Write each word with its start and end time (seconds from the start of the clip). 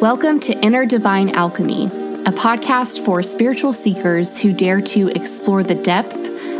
Welcome 0.00 0.38
to 0.42 0.52
Inner 0.52 0.86
Divine 0.86 1.30
Alchemy, 1.30 1.86
a 1.86 2.30
podcast 2.30 3.04
for 3.04 3.20
spiritual 3.20 3.72
seekers 3.72 4.38
who 4.38 4.52
dare 4.52 4.80
to 4.80 5.08
explore 5.08 5.64
the 5.64 5.74
depth 5.74 6.14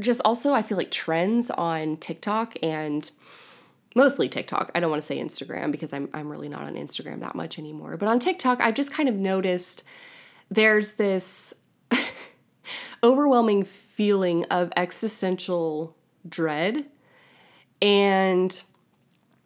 Just 0.00 0.22
also, 0.24 0.54
I 0.54 0.62
feel 0.62 0.78
like 0.78 0.90
trends 0.90 1.50
on 1.50 1.98
TikTok 1.98 2.56
and 2.62 3.10
mostly 3.94 4.30
TikTok. 4.30 4.72
I 4.74 4.80
don't 4.80 4.88
want 4.88 5.02
to 5.02 5.06
say 5.06 5.18
Instagram 5.18 5.70
because 5.70 5.92
I'm, 5.92 6.08
I'm 6.14 6.30
really 6.30 6.48
not 6.48 6.62
on 6.62 6.76
Instagram 6.76 7.20
that 7.20 7.34
much 7.34 7.58
anymore. 7.58 7.98
But 7.98 8.08
on 8.08 8.20
TikTok, 8.20 8.62
I've 8.62 8.72
just 8.72 8.90
kind 8.90 9.06
of 9.06 9.14
noticed 9.14 9.84
there's 10.50 10.94
this 10.94 11.52
overwhelming 13.04 13.64
feeling 13.64 14.46
of 14.46 14.72
existential 14.78 15.94
dread 16.26 16.86
and 17.82 18.62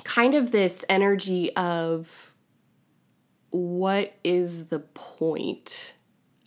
kind 0.04 0.36
of 0.36 0.52
this 0.52 0.84
energy 0.88 1.52
of 1.56 2.35
what 3.56 4.14
is 4.22 4.66
the 4.66 4.80
point 4.80 5.94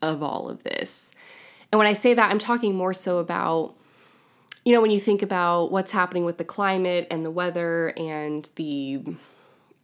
of 0.02 0.22
all 0.22 0.48
of 0.48 0.64
this? 0.64 1.12
And 1.72 1.80
when 1.80 1.88
I 1.88 1.94
say 1.94 2.14
that, 2.14 2.32
I'm 2.32 2.40
talking 2.40 2.76
more 2.76 2.94
so 2.94 3.18
about, 3.18 3.76
you 4.64 4.74
know, 4.74 4.82
when 4.82 4.92
you 4.92 5.00
think 5.00 5.22
about 5.22 5.72
what's 5.72 5.92
happening 5.92 6.26
with 6.26 6.38
the 6.38 6.44
climate 6.44 7.08
and 7.10 7.26
the 7.26 7.32
weather 7.32 7.94
and 7.98 8.48
the 8.56 9.04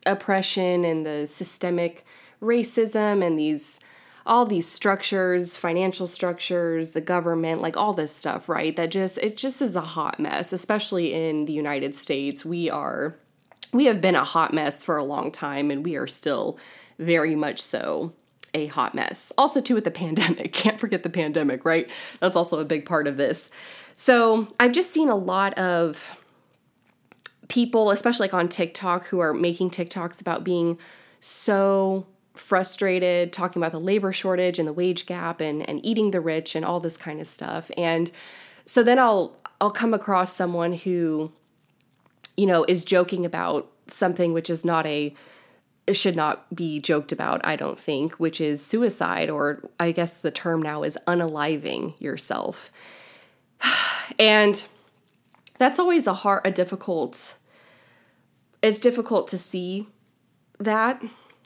oppression 0.05 0.85
and 0.85 1.05
the 1.05 1.25
systemic 1.25 2.05
racism 2.41 3.25
and 3.25 3.39
these 3.39 3.79
all 4.27 4.47
these 4.47 4.67
structures, 4.67 5.55
financial 5.55 6.07
structures, 6.07 6.91
the 6.91 7.01
government, 7.01 7.61
like 7.61 7.77
all 7.77 7.93
this 7.93 8.15
stuff, 8.15 8.49
right? 8.49 8.75
That 8.75 8.89
just 8.89 9.19
it 9.19 9.37
just 9.37 9.61
is 9.61 9.75
a 9.75 9.81
hot 9.81 10.19
mess, 10.19 10.51
especially 10.51 11.13
in 11.13 11.45
the 11.45 11.53
United 11.53 11.93
States. 11.93 12.43
We 12.43 12.69
are 12.69 13.15
we 13.71 13.85
have 13.85 14.01
been 14.01 14.15
a 14.15 14.23
hot 14.23 14.53
mess 14.53 14.83
for 14.83 14.97
a 14.97 15.03
long 15.03 15.31
time 15.31 15.69
and 15.69 15.83
we 15.83 15.95
are 15.95 16.07
still 16.07 16.57
very 16.97 17.35
much 17.35 17.59
so 17.59 18.13
a 18.53 18.67
hot 18.67 18.95
mess. 18.95 19.33
Also, 19.37 19.61
too, 19.61 19.75
with 19.75 19.83
the 19.83 19.91
pandemic. 19.91 20.53
Can't 20.53 20.79
forget 20.79 21.03
the 21.03 21.09
pandemic, 21.09 21.65
right? 21.65 21.89
That's 22.19 22.35
also 22.35 22.59
a 22.59 22.65
big 22.65 22.85
part 22.85 23.07
of 23.07 23.17
this. 23.17 23.49
So, 23.95 24.47
I've 24.59 24.71
just 24.71 24.91
seen 24.91 25.09
a 25.09 25.15
lot 25.15 25.53
of 25.55 26.15
people, 27.47 27.91
especially 27.91 28.25
like 28.25 28.33
on 28.33 28.49
TikTok, 28.49 29.07
who 29.07 29.19
are 29.19 29.33
making 29.33 29.71
TikToks 29.71 30.21
about 30.21 30.43
being 30.43 30.79
so 31.19 32.07
frustrated, 32.33 33.31
talking 33.31 33.61
about 33.61 33.71
the 33.71 33.79
labor 33.79 34.11
shortage 34.11 34.59
and 34.59 34.67
the 34.67 34.73
wage 34.73 35.05
gap 35.05 35.41
and, 35.41 35.67
and 35.67 35.85
eating 35.85 36.11
the 36.11 36.19
rich 36.19 36.55
and 36.55 36.65
all 36.65 36.79
this 36.79 36.97
kind 36.97 37.19
of 37.19 37.27
stuff. 37.27 37.71
And 37.77 38.11
so 38.65 38.83
then 38.83 38.99
I'll 38.99 39.37
I'll 39.61 39.71
come 39.71 39.93
across 39.93 40.33
someone 40.33 40.73
who, 40.73 41.31
you 42.35 42.45
know, 42.45 42.65
is 42.67 42.83
joking 42.83 43.25
about 43.25 43.71
something 43.87 44.33
which 44.33 44.49
is 44.49 44.65
not 44.65 44.85
a 44.85 45.13
should 45.93 46.15
not 46.15 46.53
be 46.55 46.79
joked 46.79 47.11
about, 47.11 47.45
I 47.45 47.55
don't 47.55 47.79
think, 47.79 48.13
which 48.13 48.41
is 48.41 48.65
suicide, 48.65 49.29
or 49.29 49.61
I 49.79 49.91
guess 49.91 50.17
the 50.17 50.31
term 50.31 50.61
now 50.61 50.83
is 50.83 50.97
unaliving 51.07 51.99
yourself. 52.01 52.71
and 54.19 54.65
that's 55.57 55.79
always 55.79 56.07
a 56.07 56.13
hard, 56.13 56.41
a 56.45 56.51
difficult, 56.51 57.37
it's 58.63 58.79
difficult 58.79 59.27
to 59.27 59.37
see 59.37 59.87
that, 60.59 61.03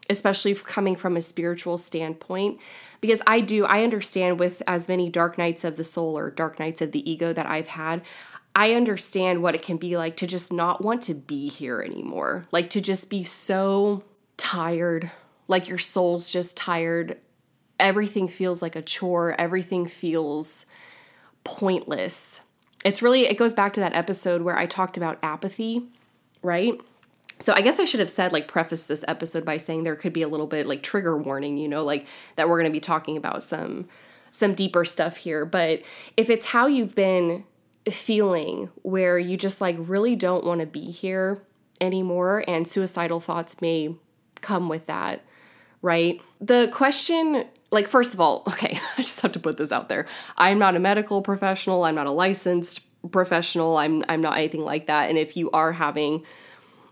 especially 0.10 0.56
coming 0.56 0.96
from 0.96 1.18
a 1.18 1.22
spiritual 1.22 1.78
standpoint. 1.78 2.60
Because 3.02 3.22
I 3.26 3.40
do, 3.42 3.66
I 3.66 3.84
understand 3.84 4.40
with 4.40 4.62
as 4.68 4.90
many 4.90 5.10
dark 5.10 5.38
nights 5.38 5.64
of 5.64 5.78
the 5.78 5.84
soul 5.84 6.18
or 6.18 6.30
dark 6.32 6.60
nights 6.60 6.82
of 6.82 6.92
the 6.92 7.10
ego 7.10 7.32
that 7.32 7.46
I've 7.46 7.70
had, 7.70 8.02
I 8.56 8.74
understand 8.74 9.42
what 9.42 9.56
it 9.56 9.62
can 9.62 9.78
be 9.78 9.96
like 9.96 10.18
to 10.18 10.28
just 10.28 10.52
not 10.52 10.84
want 10.84 11.02
to 11.04 11.14
be 11.14 11.48
here 11.48 11.82
anymore. 11.82 12.48
Like 12.52 12.70
to 12.72 12.82
just 12.82 13.10
be 13.10 13.24
so 13.24 14.04
tired, 14.40 15.12
like 15.48 15.68
your 15.68 15.78
soul's 15.78 16.32
just 16.32 16.58
tired. 16.58 17.18
Everything 17.80 18.28
feels 18.28 18.62
like 18.62 18.76
a 18.76 18.82
chore, 18.82 19.36
everything 19.40 19.86
feels 19.86 20.66
pointless. 21.44 22.42
It's 22.84 23.02
really, 23.02 23.28
it 23.28 23.38
goes 23.38 23.54
back 23.54 23.74
to 23.74 23.80
that 23.82 23.94
episode 23.94 24.42
where 24.42 24.58
I 24.58 24.66
talked 24.66 24.98
about 24.98 25.20
apathy, 25.22 25.84
right? 26.42 26.80
So 27.40 27.54
I 27.54 27.62
guess 27.62 27.80
I 27.80 27.86
should 27.86 28.00
have 28.02 28.10
said, 28.10 28.34
like, 28.34 28.48
preface 28.48 28.86
this 28.86 29.06
episode 29.08 29.46
by 29.46 29.58
saying 29.58 29.84
there 29.84 29.96
could 29.96 30.12
be 30.12 30.22
a 30.22 30.28
little 30.28 30.48
bit 30.48 30.68
like 30.68 30.84
trigger 30.84 31.18
warning, 31.18 31.58
you 31.58 31.70
know, 31.70 31.84
like 31.84 32.06
that 32.36 32.50
we're 32.50 32.60
going 32.60 32.70
to 32.70 32.76
be 32.76 32.82
talking 32.82 33.16
about 33.16 33.44
some 33.44 33.88
some 34.32 34.54
deeper 34.54 34.86
stuff 34.86 35.18
here. 35.18 35.46
But 35.46 35.82
if 36.16 36.30
it's 36.30 36.48
how 36.48 36.68
you've 36.68 36.96
been 36.96 37.46
feeling 37.90 38.70
where 38.84 39.18
you 39.18 39.38
just 39.38 39.62
like 39.62 39.76
really 39.80 40.16
don't 40.16 40.44
want 40.44 40.60
to 40.60 40.68
be 40.68 40.92
here 40.92 41.42
anymore 41.82 42.44
and 42.48 42.68
suicidal 42.68 43.20
thoughts 43.20 43.62
may 43.62 43.96
come 44.42 44.70
with 44.70 44.86
that, 44.88 45.24
right? 45.82 46.22
The 46.42 46.70
question, 46.72 47.46
like, 47.72 47.88
first 47.88 48.14
of 48.14 48.20
all, 48.20 48.44
okay, 48.48 48.80
I 48.98 49.02
just 49.02 49.22
have 49.22 49.32
to 49.34 49.40
put 49.40 49.58
this 49.58 49.72
out 49.72 49.90
there. 49.90 50.06
I'm 50.38 50.60
not 50.60 50.76
a 50.76 50.80
medical 50.80 51.22
professional, 51.22 51.84
I'm 51.84 51.96
not 51.96 52.08
a 52.08 52.12
licensed 52.12 52.86
professional, 53.12 53.78
I'm 53.78 54.04
I'm 54.10 54.22
not 54.22 54.38
anything 54.38 54.62
like 54.62 54.88
that. 54.88 55.10
And 55.10 55.18
if 55.18 55.38
you 55.38 55.50
are 55.52 55.74
having, 55.74 56.26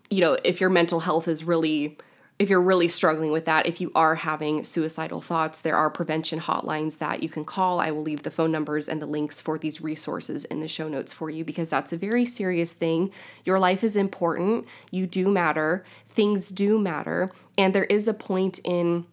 you 0.09 0.21
know, 0.21 0.37
if 0.43 0.61
your 0.61 0.69
mental 0.69 1.01
health 1.01 1.27
is 1.27 1.43
really 1.43 1.97
if 2.39 2.51
you're 2.51 2.61
really 2.61 2.87
struggling 2.87 3.31
with 3.31 3.45
that, 3.45 3.65
if 3.65 3.81
you 3.81 3.91
are 3.95 4.15
having 4.15 4.63
suicidal 4.63 5.21
thoughts, 5.21 5.59
there 5.59 5.75
are 5.75 5.89
prevention 5.89 6.39
hotlines 6.39 6.99
that 6.99 7.23
you 7.23 7.29
can 7.29 7.43
call. 7.43 7.79
I 7.79 7.89
will 7.89 8.03
leave 8.03 8.21
the 8.21 8.31
phone 8.31 8.51
numbers 8.51 8.87
and 8.87 9.01
the 9.01 9.07
links 9.07 9.41
for 9.41 9.57
these 9.57 9.81
resources 9.81 10.45
in 10.45 10.59
the 10.59 10.67
show 10.67 10.87
notes 10.87 11.13
for 11.13 11.31
you 11.31 11.43
because 11.43 11.71
that's 11.71 11.91
a 11.91 11.97
very 11.97 12.25
serious 12.25 12.73
thing. 12.73 13.11
Your 13.43 13.57
life 13.57 13.83
is 13.83 13.95
important. 13.95 14.67
You 14.91 15.07
do 15.07 15.29
matter. 15.29 15.83
Things 16.07 16.49
do 16.49 16.77
matter. 16.77 17.31
And 17.57 17.73
there 17.73 17.85
is 17.85 18.07
a 18.07 18.13
point 18.13 18.59
in 18.63 19.07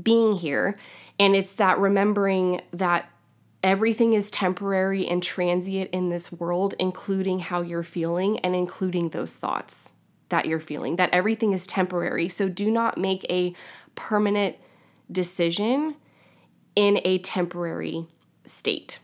being 0.00 0.36
here. 0.36 0.78
And 1.18 1.34
it's 1.34 1.56
that 1.56 1.78
remembering 1.78 2.62
that 2.72 3.10
everything 3.64 4.12
is 4.12 4.30
temporary 4.30 5.06
and 5.08 5.20
transient 5.20 5.90
in 5.90 6.10
this 6.10 6.30
world, 6.30 6.74
including 6.78 7.40
how 7.40 7.60
you're 7.60 7.82
feeling 7.82 8.38
and 8.40 8.54
including 8.54 9.08
those 9.08 9.34
thoughts 9.34 9.92
that 10.32 10.46
you're 10.46 10.58
feeling, 10.58 10.96
that 10.96 11.10
everything 11.12 11.52
is 11.52 11.66
temporary. 11.66 12.28
So 12.28 12.48
do 12.48 12.70
not 12.70 12.98
make 12.98 13.24
a 13.30 13.54
permanent 13.94 14.56
decision 15.10 15.94
in 16.74 17.00
a 17.04 17.18
temporary 17.18 18.06
state. 18.44 18.98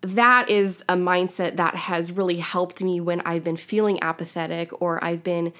That 0.00 0.48
is 0.48 0.82
a 0.88 0.94
mindset 0.94 1.56
that 1.56 1.76
has 1.76 2.10
really 2.10 2.38
helped 2.38 2.82
me 2.82 3.00
when 3.00 3.20
I've 3.20 3.44
been 3.44 3.58
feeling 3.58 4.02
apathetic 4.02 4.70
or 4.80 5.02
I've 5.04 5.22
been 5.22 5.52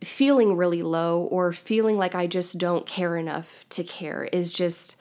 feeling 0.00 0.56
really 0.56 0.82
low 0.82 1.22
or 1.22 1.52
feeling 1.52 1.96
like 1.96 2.14
I 2.14 2.28
just 2.28 2.58
don't 2.58 2.86
care 2.86 3.16
enough 3.16 3.68
to 3.70 3.82
care, 3.82 4.28
is 4.32 4.52
just 4.52 4.96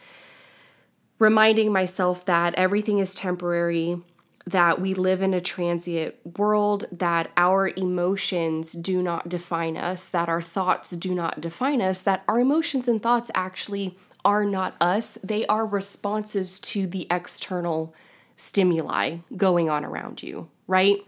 reminding 1.20 1.72
myself 1.72 2.26
that 2.26 2.56
everything 2.56 2.98
is 2.98 3.14
temporary 3.14 4.02
that 4.48 4.80
we 4.80 4.94
live 4.94 5.22
in 5.22 5.34
a 5.34 5.42
transient 5.42 6.16
world, 6.38 6.86
that 6.90 7.30
our 7.36 7.68
emotions 7.68 8.72
do 8.72 9.04
not 9.04 9.28
define 9.28 9.76
us, 9.76 10.08
that 10.08 10.30
our 10.30 10.42
thoughts 10.42 10.92
do 10.92 11.14
not 11.14 11.42
define 11.42 11.82
us, 11.82 12.02
that 12.04 12.24
our 12.30 12.40
emotions 12.40 12.88
and 12.88 13.04
thoughts 13.04 13.30
actually 13.36 13.98
are 14.24 14.46
not 14.46 14.76
us. 14.80 15.18
They 15.22 15.46
are 15.48 15.66
responses 15.66 16.60
to 16.60 16.88
the 16.88 17.08
external 17.12 17.94
stimuli 18.38 19.18
going 19.36 19.70
on 19.70 19.84
around 19.84 20.24
you, 20.24 20.48
right? 20.66 21.00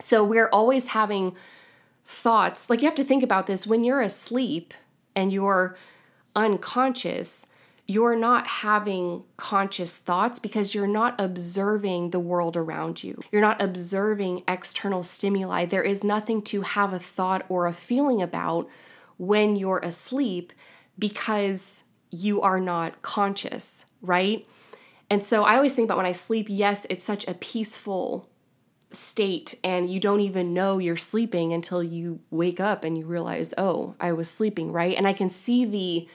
So 0.00 0.24
we're 0.24 0.48
always 0.48 0.88
having 0.88 1.36
thoughts. 2.04 2.68
Like 2.68 2.80
you 2.82 2.86
have 2.86 2.96
to 2.96 3.04
think 3.04 3.22
about 3.22 3.46
this 3.46 3.64
when 3.64 3.84
you're 3.84 4.00
asleep 4.00 4.74
and 5.14 5.32
you're 5.32 5.76
unconscious, 6.34 7.46
you're 7.86 8.16
not 8.16 8.46
having 8.46 9.24
conscious 9.36 9.96
thoughts 9.96 10.38
because 10.38 10.74
you're 10.74 10.86
not 10.86 11.20
observing 11.20 12.10
the 12.10 12.20
world 12.20 12.56
around 12.56 13.02
you. 13.02 13.20
You're 13.30 13.42
not 13.42 13.60
observing 13.60 14.44
external 14.46 15.02
stimuli. 15.02 15.66
There 15.66 15.82
is 15.82 16.04
nothing 16.04 16.42
to 16.42 16.62
have 16.62 16.92
a 16.92 16.98
thought 16.98 17.44
or 17.48 17.66
a 17.66 17.72
feeling 17.72 18.22
about 18.22 18.68
when 19.18 19.56
you're 19.56 19.80
asleep 19.80 20.52
because 20.98 21.84
you 22.10 22.40
are 22.40 22.60
not 22.60 23.02
conscious, 23.02 23.86
right? 24.00 24.46
And 25.10 25.24
so 25.24 25.44
I 25.44 25.56
always 25.56 25.74
think 25.74 25.86
about 25.86 25.96
when 25.96 26.06
I 26.06 26.12
sleep, 26.12 26.46
yes, 26.48 26.86
it's 26.88 27.04
such 27.04 27.26
a 27.26 27.34
peaceful 27.34 28.28
state 28.90 29.58
and 29.64 29.90
you 29.90 29.98
don't 29.98 30.20
even 30.20 30.54
know 30.54 30.78
you're 30.78 30.96
sleeping 30.96 31.52
until 31.52 31.82
you 31.82 32.20
wake 32.30 32.60
up 32.60 32.84
and 32.84 32.96
you 32.96 33.06
realize, 33.06 33.54
"Oh, 33.58 33.94
I 33.98 34.12
was 34.12 34.30
sleeping," 34.30 34.70
right? 34.70 34.96
And 34.96 35.08
I 35.08 35.12
can 35.12 35.28
see 35.28 35.64
the 35.64 36.08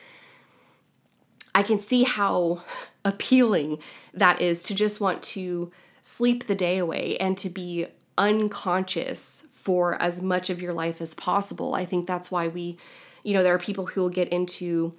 I 1.57 1.63
can 1.63 1.79
see 1.79 2.03
how 2.03 2.61
appealing 3.03 3.79
that 4.13 4.39
is 4.43 4.61
to 4.61 4.75
just 4.75 5.01
want 5.01 5.23
to 5.23 5.71
sleep 6.03 6.45
the 6.45 6.53
day 6.53 6.77
away 6.77 7.17
and 7.17 7.35
to 7.39 7.49
be 7.49 7.87
unconscious 8.15 9.47
for 9.49 9.99
as 9.99 10.21
much 10.21 10.51
of 10.51 10.61
your 10.61 10.71
life 10.71 11.01
as 11.01 11.15
possible. 11.15 11.73
I 11.73 11.83
think 11.83 12.05
that's 12.05 12.29
why 12.29 12.47
we, 12.47 12.77
you 13.23 13.33
know, 13.33 13.41
there 13.41 13.55
are 13.55 13.59
people 13.59 13.87
who 13.87 14.01
will 14.01 14.11
get 14.11 14.29
into 14.29 14.93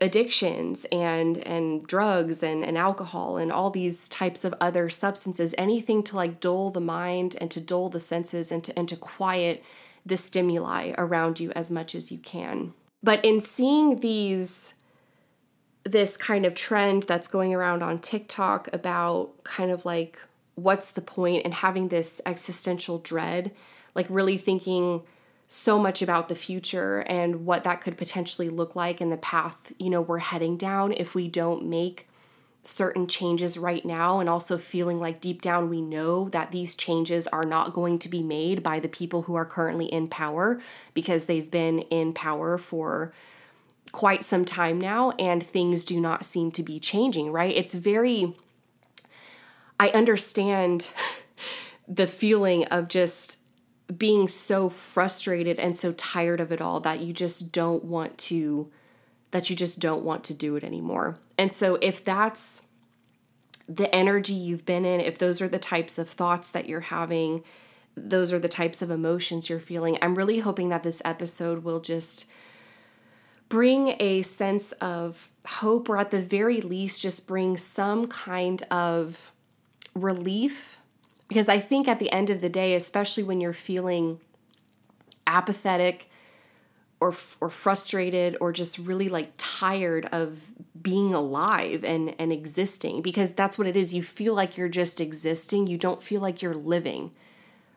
addictions 0.00 0.86
and 0.90 1.38
and 1.46 1.86
drugs 1.86 2.42
and, 2.42 2.64
and 2.64 2.76
alcohol 2.76 3.36
and 3.36 3.52
all 3.52 3.70
these 3.70 4.08
types 4.08 4.44
of 4.44 4.52
other 4.60 4.88
substances 4.88 5.54
anything 5.56 6.02
to 6.02 6.16
like 6.16 6.40
dull 6.40 6.70
the 6.70 6.80
mind 6.80 7.36
and 7.40 7.48
to 7.52 7.60
dull 7.60 7.88
the 7.88 8.00
senses 8.00 8.50
and 8.50 8.64
to 8.64 8.76
and 8.76 8.88
to 8.88 8.96
quiet 8.96 9.62
the 10.04 10.16
stimuli 10.16 10.92
around 10.98 11.38
you 11.38 11.52
as 11.52 11.70
much 11.70 11.94
as 11.94 12.10
you 12.10 12.18
can 12.18 12.74
but 13.00 13.24
in 13.24 13.40
seeing 13.40 14.00
these 14.00 14.74
this 15.84 16.16
kind 16.16 16.46
of 16.46 16.54
trend 16.54 17.04
that's 17.04 17.28
going 17.28 17.54
around 17.54 17.82
on 17.82 17.98
TikTok 17.98 18.68
about 18.72 19.42
kind 19.44 19.70
of 19.70 19.84
like 19.84 20.18
what's 20.54 20.90
the 20.90 21.00
point 21.00 21.44
and 21.44 21.54
having 21.54 21.88
this 21.88 22.20
existential 22.26 22.98
dread, 22.98 23.52
like 23.94 24.06
really 24.08 24.36
thinking 24.36 25.02
so 25.46 25.78
much 25.78 26.00
about 26.00 26.28
the 26.28 26.34
future 26.34 27.00
and 27.00 27.44
what 27.44 27.64
that 27.64 27.80
could 27.80 27.98
potentially 27.98 28.48
look 28.48 28.74
like 28.74 29.00
and 29.00 29.12
the 29.12 29.16
path, 29.16 29.72
you 29.78 29.90
know, 29.90 30.00
we're 30.00 30.18
heading 30.18 30.56
down 30.56 30.92
if 30.92 31.14
we 31.14 31.28
don't 31.28 31.64
make 31.64 32.08
certain 32.62 33.06
changes 33.08 33.58
right 33.58 33.84
now 33.84 34.20
and 34.20 34.28
also 34.28 34.56
feeling 34.56 35.00
like 35.00 35.20
deep 35.20 35.42
down 35.42 35.68
we 35.68 35.80
know 35.80 36.28
that 36.28 36.52
these 36.52 36.76
changes 36.76 37.26
are 37.28 37.42
not 37.42 37.72
going 37.72 37.98
to 37.98 38.08
be 38.08 38.22
made 38.22 38.62
by 38.62 38.78
the 38.78 38.88
people 38.88 39.22
who 39.22 39.34
are 39.34 39.44
currently 39.44 39.86
in 39.86 40.06
power 40.06 40.60
because 40.94 41.26
they've 41.26 41.50
been 41.50 41.80
in 41.80 42.12
power 42.12 42.56
for 42.56 43.12
quite 43.92 44.24
some 44.24 44.44
time 44.44 44.80
now 44.80 45.10
and 45.12 45.42
things 45.42 45.84
do 45.84 46.00
not 46.00 46.24
seem 46.24 46.50
to 46.50 46.62
be 46.62 46.80
changing, 46.80 47.30
right? 47.30 47.54
It's 47.54 47.74
very, 47.74 48.34
I 49.78 49.90
understand 49.90 50.90
the 51.88 52.06
feeling 52.06 52.64
of 52.66 52.88
just 52.88 53.38
being 53.96 54.26
so 54.26 54.68
frustrated 54.68 55.58
and 55.58 55.76
so 55.76 55.92
tired 55.92 56.40
of 56.40 56.50
it 56.50 56.60
all 56.60 56.80
that 56.80 57.00
you 57.00 57.12
just 57.12 57.52
don't 57.52 57.84
want 57.84 58.16
to 58.16 58.70
that 59.32 59.48
you 59.48 59.56
just 59.56 59.78
don't 59.78 60.04
want 60.04 60.22
to 60.24 60.34
do 60.34 60.56
it 60.56 60.64
anymore. 60.64 61.16
And 61.38 61.54
so 61.54 61.78
if 61.80 62.04
that's 62.04 62.64
the 63.66 63.92
energy 63.94 64.34
you've 64.34 64.66
been 64.66 64.84
in, 64.84 65.00
if 65.00 65.16
those 65.16 65.40
are 65.40 65.48
the 65.48 65.58
types 65.58 65.98
of 65.98 66.08
thoughts 66.08 66.50
that 66.50 66.68
you're 66.68 66.80
having, 66.80 67.42
those 67.96 68.30
are 68.30 68.38
the 68.38 68.48
types 68.48 68.82
of 68.82 68.90
emotions 68.90 69.48
you're 69.48 69.58
feeling, 69.58 69.96
I'm 70.02 70.16
really 70.16 70.40
hoping 70.40 70.68
that 70.68 70.82
this 70.82 71.00
episode 71.02 71.64
will 71.64 71.80
just 71.80 72.26
bring 73.52 73.96
a 74.00 74.22
sense 74.22 74.72
of 74.80 75.28
hope, 75.46 75.86
or 75.90 75.98
at 75.98 76.10
the 76.10 76.22
very 76.22 76.62
least, 76.62 77.02
just 77.02 77.28
bring 77.28 77.58
some 77.58 78.06
kind 78.06 78.62
of 78.70 79.30
relief. 79.94 80.78
Because 81.28 81.50
I 81.50 81.58
think 81.58 81.86
at 81.86 81.98
the 81.98 82.10
end 82.10 82.30
of 82.30 82.40
the 82.40 82.48
day, 82.48 82.74
especially 82.74 83.22
when 83.22 83.42
you're 83.42 83.52
feeling 83.52 84.20
apathetic 85.26 86.08
or, 86.98 87.14
or 87.42 87.50
frustrated 87.50 88.38
or 88.40 88.52
just 88.52 88.78
really 88.78 89.10
like 89.10 89.34
tired 89.36 90.08
of 90.12 90.52
being 90.80 91.12
alive 91.12 91.84
and, 91.84 92.14
and 92.18 92.32
existing, 92.32 93.02
because 93.02 93.34
that's 93.34 93.58
what 93.58 93.66
it 93.66 93.76
is. 93.76 93.92
You 93.92 94.02
feel 94.02 94.32
like 94.32 94.56
you're 94.56 94.70
just 94.70 94.98
existing, 94.98 95.66
you 95.66 95.76
don't 95.76 96.02
feel 96.02 96.22
like 96.22 96.40
you're 96.40 96.54
living 96.54 97.10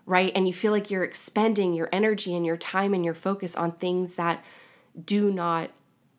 right? 0.08 0.32
And 0.36 0.48
you 0.48 0.54
feel 0.54 0.72
like 0.72 0.92
you're 0.92 1.04
expending 1.04 1.74
your 1.74 1.90
energy 1.92 2.36
and 2.36 2.46
your 2.46 2.58
time 2.58 2.94
and 2.94 3.04
your 3.04 3.16
focus 3.16 3.56
on 3.56 3.72
things 3.72 4.18
that 4.18 4.46
do 5.04 5.32
not 5.32 5.72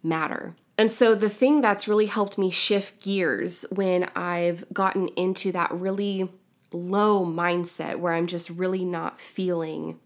matter. 0.03 0.55
And 0.79 0.93
so, 0.93 1.15
the 1.15 1.31
thing 1.31 1.61
that's 1.61 1.89
really 1.89 2.07
helped 2.07 2.37
me 2.37 2.51
shift 2.51 3.03
gears 3.03 3.65
when 3.71 4.05
I've 4.15 4.65
gotten 4.73 5.09
into 5.09 5.53
that 5.53 5.73
really 5.73 6.29
low 6.73 7.25
mindset 7.25 7.97
where 7.99 8.13
I'm 8.13 8.27
just 8.27 8.51
really 8.51 8.85
not 8.85 9.21
feeling, 9.21 9.99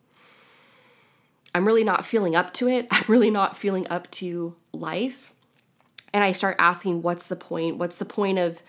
I'm 1.54 1.66
really 1.66 1.82
not 1.82 2.04
feeling 2.04 2.36
up 2.36 2.54
to 2.54 2.68
it. 2.68 2.86
I'm 2.90 3.04
really 3.08 3.30
not 3.30 3.56
feeling 3.56 3.86
up 3.90 4.10
to 4.12 4.54
life. 4.72 5.32
And 6.12 6.22
I 6.22 6.32
start 6.32 6.56
asking, 6.58 7.02
what's 7.02 7.26
the 7.26 7.36
point? 7.36 7.76
What's 7.76 7.96
the 7.96 8.04
point 8.04 8.38
of 8.38 8.62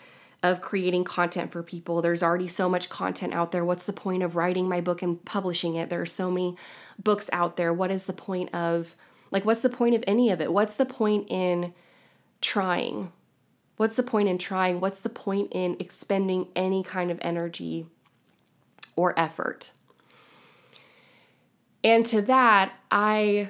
of 0.44 0.62
creating 0.62 1.04
content 1.04 1.52
for 1.52 1.62
people. 1.62 2.02
There's 2.02 2.24
already 2.24 2.48
so 2.48 2.68
much 2.68 2.90
content 2.90 3.34
out 3.34 3.52
there. 3.52 3.64
What's 3.64 3.84
the 3.84 3.94
point 3.94 4.24
of 4.24 4.36
writing 4.36 4.68
my 4.68 4.82
book 4.82 5.02
and 5.02 5.24
publishing 5.24 5.76
it? 5.76 5.90
There 5.90 6.02
are 6.02 6.06
so 6.06 6.32
many 6.32 6.56
books 7.02 7.30
out 7.32 7.58
there. 7.58 7.72
What 7.72 7.92
is 7.92 8.06
the 8.06 8.14
point 8.14 8.54
of 8.54 8.96
like, 9.32 9.46
what's 9.46 9.62
the 9.62 9.70
point 9.70 9.96
of 9.96 10.04
any 10.06 10.30
of 10.30 10.42
it? 10.42 10.52
What's 10.52 10.76
the 10.76 10.86
point 10.86 11.28
in 11.30 11.74
trying? 12.42 13.12
What's 13.78 13.96
the 13.96 14.04
point 14.04 14.28
in 14.28 14.38
trying? 14.38 14.80
What's 14.80 15.00
the 15.00 15.10
point 15.10 15.50
in 15.52 15.78
expending 15.80 16.50
any 16.56 16.84
kind 16.84 17.10
of 17.10 17.18
energy 17.22 17.88
or 18.96 19.18
effort? 19.18 19.72
And 21.84 22.06
to 22.08 22.22
that, 22.24 22.74
I 22.92 23.50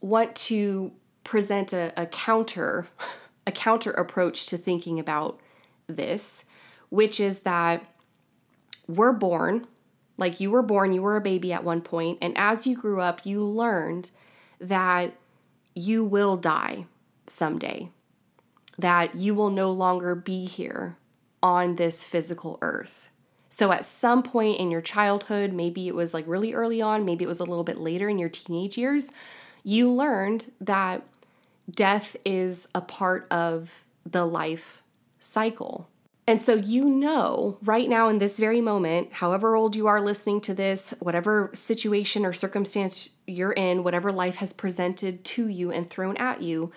want 0.00 0.36
to 0.36 0.92
present 1.24 1.72
a, 1.72 1.92
a 1.96 2.06
counter, 2.06 2.86
a 3.46 3.52
counter 3.52 3.90
approach 3.90 4.46
to 4.46 4.58
thinking 4.58 5.00
about 5.00 5.40
this, 5.86 6.44
which 6.90 7.18
is 7.18 7.40
that 7.40 7.84
we're 8.86 9.12
born, 9.12 9.66
like 10.16 10.40
you 10.40 10.50
were 10.50 10.62
born, 10.62 10.92
you 10.92 11.02
were 11.02 11.16
a 11.16 11.20
baby 11.20 11.52
at 11.52 11.64
one 11.64 11.80
point, 11.80 12.18
and 12.20 12.36
as 12.36 12.66
you 12.66 12.76
grew 12.76 13.00
up, 13.00 13.24
you 13.24 13.42
learned 13.42 14.10
that 14.60 15.14
you 15.74 16.04
will 16.04 16.36
die 16.36 16.86
someday, 17.26 17.90
that 18.78 19.14
you 19.14 19.34
will 19.34 19.50
no 19.50 19.70
longer 19.70 20.14
be 20.14 20.46
here 20.46 20.96
on 21.42 21.76
this 21.76 22.04
physical 22.04 22.58
earth. 22.60 23.10
So, 23.48 23.72
at 23.72 23.84
some 23.84 24.22
point 24.22 24.60
in 24.60 24.70
your 24.70 24.80
childhood, 24.80 25.52
maybe 25.52 25.88
it 25.88 25.94
was 25.94 26.14
like 26.14 26.24
really 26.28 26.54
early 26.54 26.80
on, 26.80 27.04
maybe 27.04 27.24
it 27.24 27.28
was 27.28 27.40
a 27.40 27.44
little 27.44 27.64
bit 27.64 27.78
later 27.78 28.08
in 28.08 28.18
your 28.18 28.28
teenage 28.28 28.78
years, 28.78 29.12
you 29.64 29.90
learned 29.90 30.52
that 30.60 31.02
death 31.68 32.16
is 32.24 32.68
a 32.74 32.80
part 32.80 33.26
of 33.30 33.84
the 34.06 34.24
life 34.24 34.82
cycle. 35.18 35.89
And 36.30 36.40
so 36.40 36.54
you 36.54 36.84
know 36.84 37.58
right 37.60 37.88
now 37.88 38.08
in 38.08 38.18
this 38.18 38.38
very 38.38 38.60
moment, 38.60 39.14
however 39.14 39.56
old 39.56 39.74
you 39.74 39.88
are 39.88 40.00
listening 40.00 40.40
to 40.42 40.54
this, 40.54 40.94
whatever 41.00 41.50
situation 41.52 42.24
or 42.24 42.32
circumstance 42.32 43.10
you're 43.26 43.50
in, 43.50 43.82
whatever 43.82 44.12
life 44.12 44.36
has 44.36 44.52
presented 44.52 45.24
to 45.24 45.48
you 45.48 45.72
and 45.72 45.90
thrown 45.90 46.16
at 46.18 46.40
you, 46.40 46.70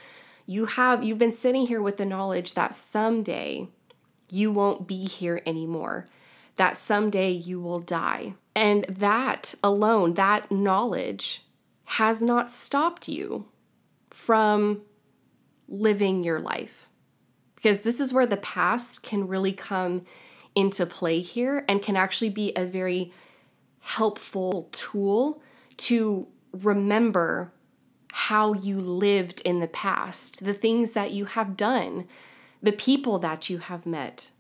you 0.48 0.66
have 0.66 1.04
you've 1.04 1.20
been 1.20 1.32
sitting 1.32 1.68
here 1.68 1.84
with 1.84 1.98
the 1.98 2.04
knowledge 2.06 2.56
that 2.56 2.74
someday 2.74 3.68
you 4.32 4.52
won't 4.52 4.88
be 4.88 5.06
here 5.06 5.40
anymore. 5.46 6.10
That 6.56 6.76
someday 6.76 7.30
you 7.30 7.62
will 7.62 7.80
die. 7.80 8.34
And 8.56 8.86
that 8.90 9.54
alone, 9.64 10.16
that 10.16 10.52
knowledge 10.52 11.44
has 12.00 12.24
not 12.24 12.50
stopped 12.50 13.08
you 13.08 13.46
from 14.10 14.82
living 15.68 16.24
your 16.24 16.40
life 16.40 16.90
because 17.64 17.82
this 17.82 18.02
is 18.02 18.12
where 18.12 18.26
the 18.26 18.36
past 18.36 19.04
can 19.04 19.26
really 19.26 19.54
come 19.54 20.04
into 20.54 20.86
play 20.86 21.22
here 21.22 21.64
and 21.70 21.82
can 21.82 21.96
actually 21.96 22.30
be 22.30 22.52
a 22.58 22.66
very 22.66 23.14
helpful 23.80 24.68
tool 24.74 25.42
to 25.78 26.28
remember 26.52 27.54
how 28.12 28.54
you 28.54 28.80
lived 28.80 29.42
in 29.46 29.62
the 29.62 29.68
past, 29.68 30.44
the 30.44 30.54
things 30.54 30.92
that 30.92 31.12
you 31.12 31.24
have 31.24 31.56
done, 31.56 32.06
the 32.62 32.74
people 32.74 33.18
that 33.18 33.50
you 33.50 33.60
have 33.60 33.86
met, 33.86 34.32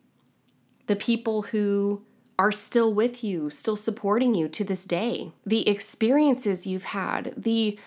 the 0.87 0.95
people 0.95 1.43
who 1.43 2.03
are 2.37 2.51
still 2.51 2.93
with 2.93 3.23
you, 3.23 3.49
still 3.49 3.77
supporting 3.77 4.35
you 4.35 4.49
to 4.49 4.65
this 4.65 4.83
day, 4.83 5.31
the 5.45 5.67
experiences 5.67 6.67
you've 6.67 6.83
had, 6.83 7.33
the 7.37 7.79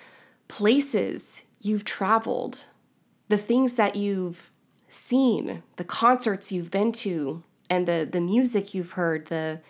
places 0.49 1.45
you've 1.61 1.85
traveled, 1.85 2.65
the 3.29 3.37
things 3.37 3.75
that 3.75 3.97
you've 3.97 4.51
seen, 4.89 5.63
the 5.77 5.85
concerts 5.85 6.53
you've 6.53 6.71
been 6.71 6.93
to, 6.93 7.43
and 7.69 7.87
the 7.87 8.09
the 8.11 8.21
music 8.21 8.75
you've 8.75 8.93
heard, 8.93 9.27
the 9.27 9.61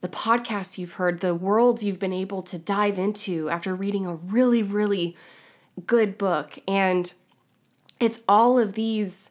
the 0.00 0.08
podcasts 0.08 0.78
you've 0.78 0.94
heard, 0.94 1.20
the 1.20 1.34
worlds 1.34 1.84
you've 1.84 1.98
been 1.98 2.12
able 2.12 2.42
to 2.42 2.58
dive 2.58 2.98
into 2.98 3.48
after 3.48 3.74
reading 3.74 4.06
a 4.06 4.14
really 4.14 4.62
really 4.62 5.16
good 5.86 6.18
book 6.18 6.58
and 6.68 7.14
it's 8.02 8.20
all 8.28 8.58
of 8.58 8.74
these 8.74 9.30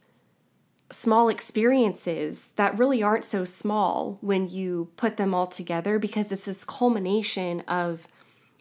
small 0.90 1.28
experiences 1.28 2.50
that 2.56 2.78
really 2.78 3.04
aren't 3.04 3.26
so 3.26 3.44
small 3.44 4.18
when 4.22 4.48
you 4.50 4.90
put 4.96 5.18
them 5.18 5.34
all 5.34 5.48
together 5.48 6.00
because 6.00 6.32
it's 6.32 6.46
this 6.46 6.64
culmination 6.64 7.62
of 7.62 8.08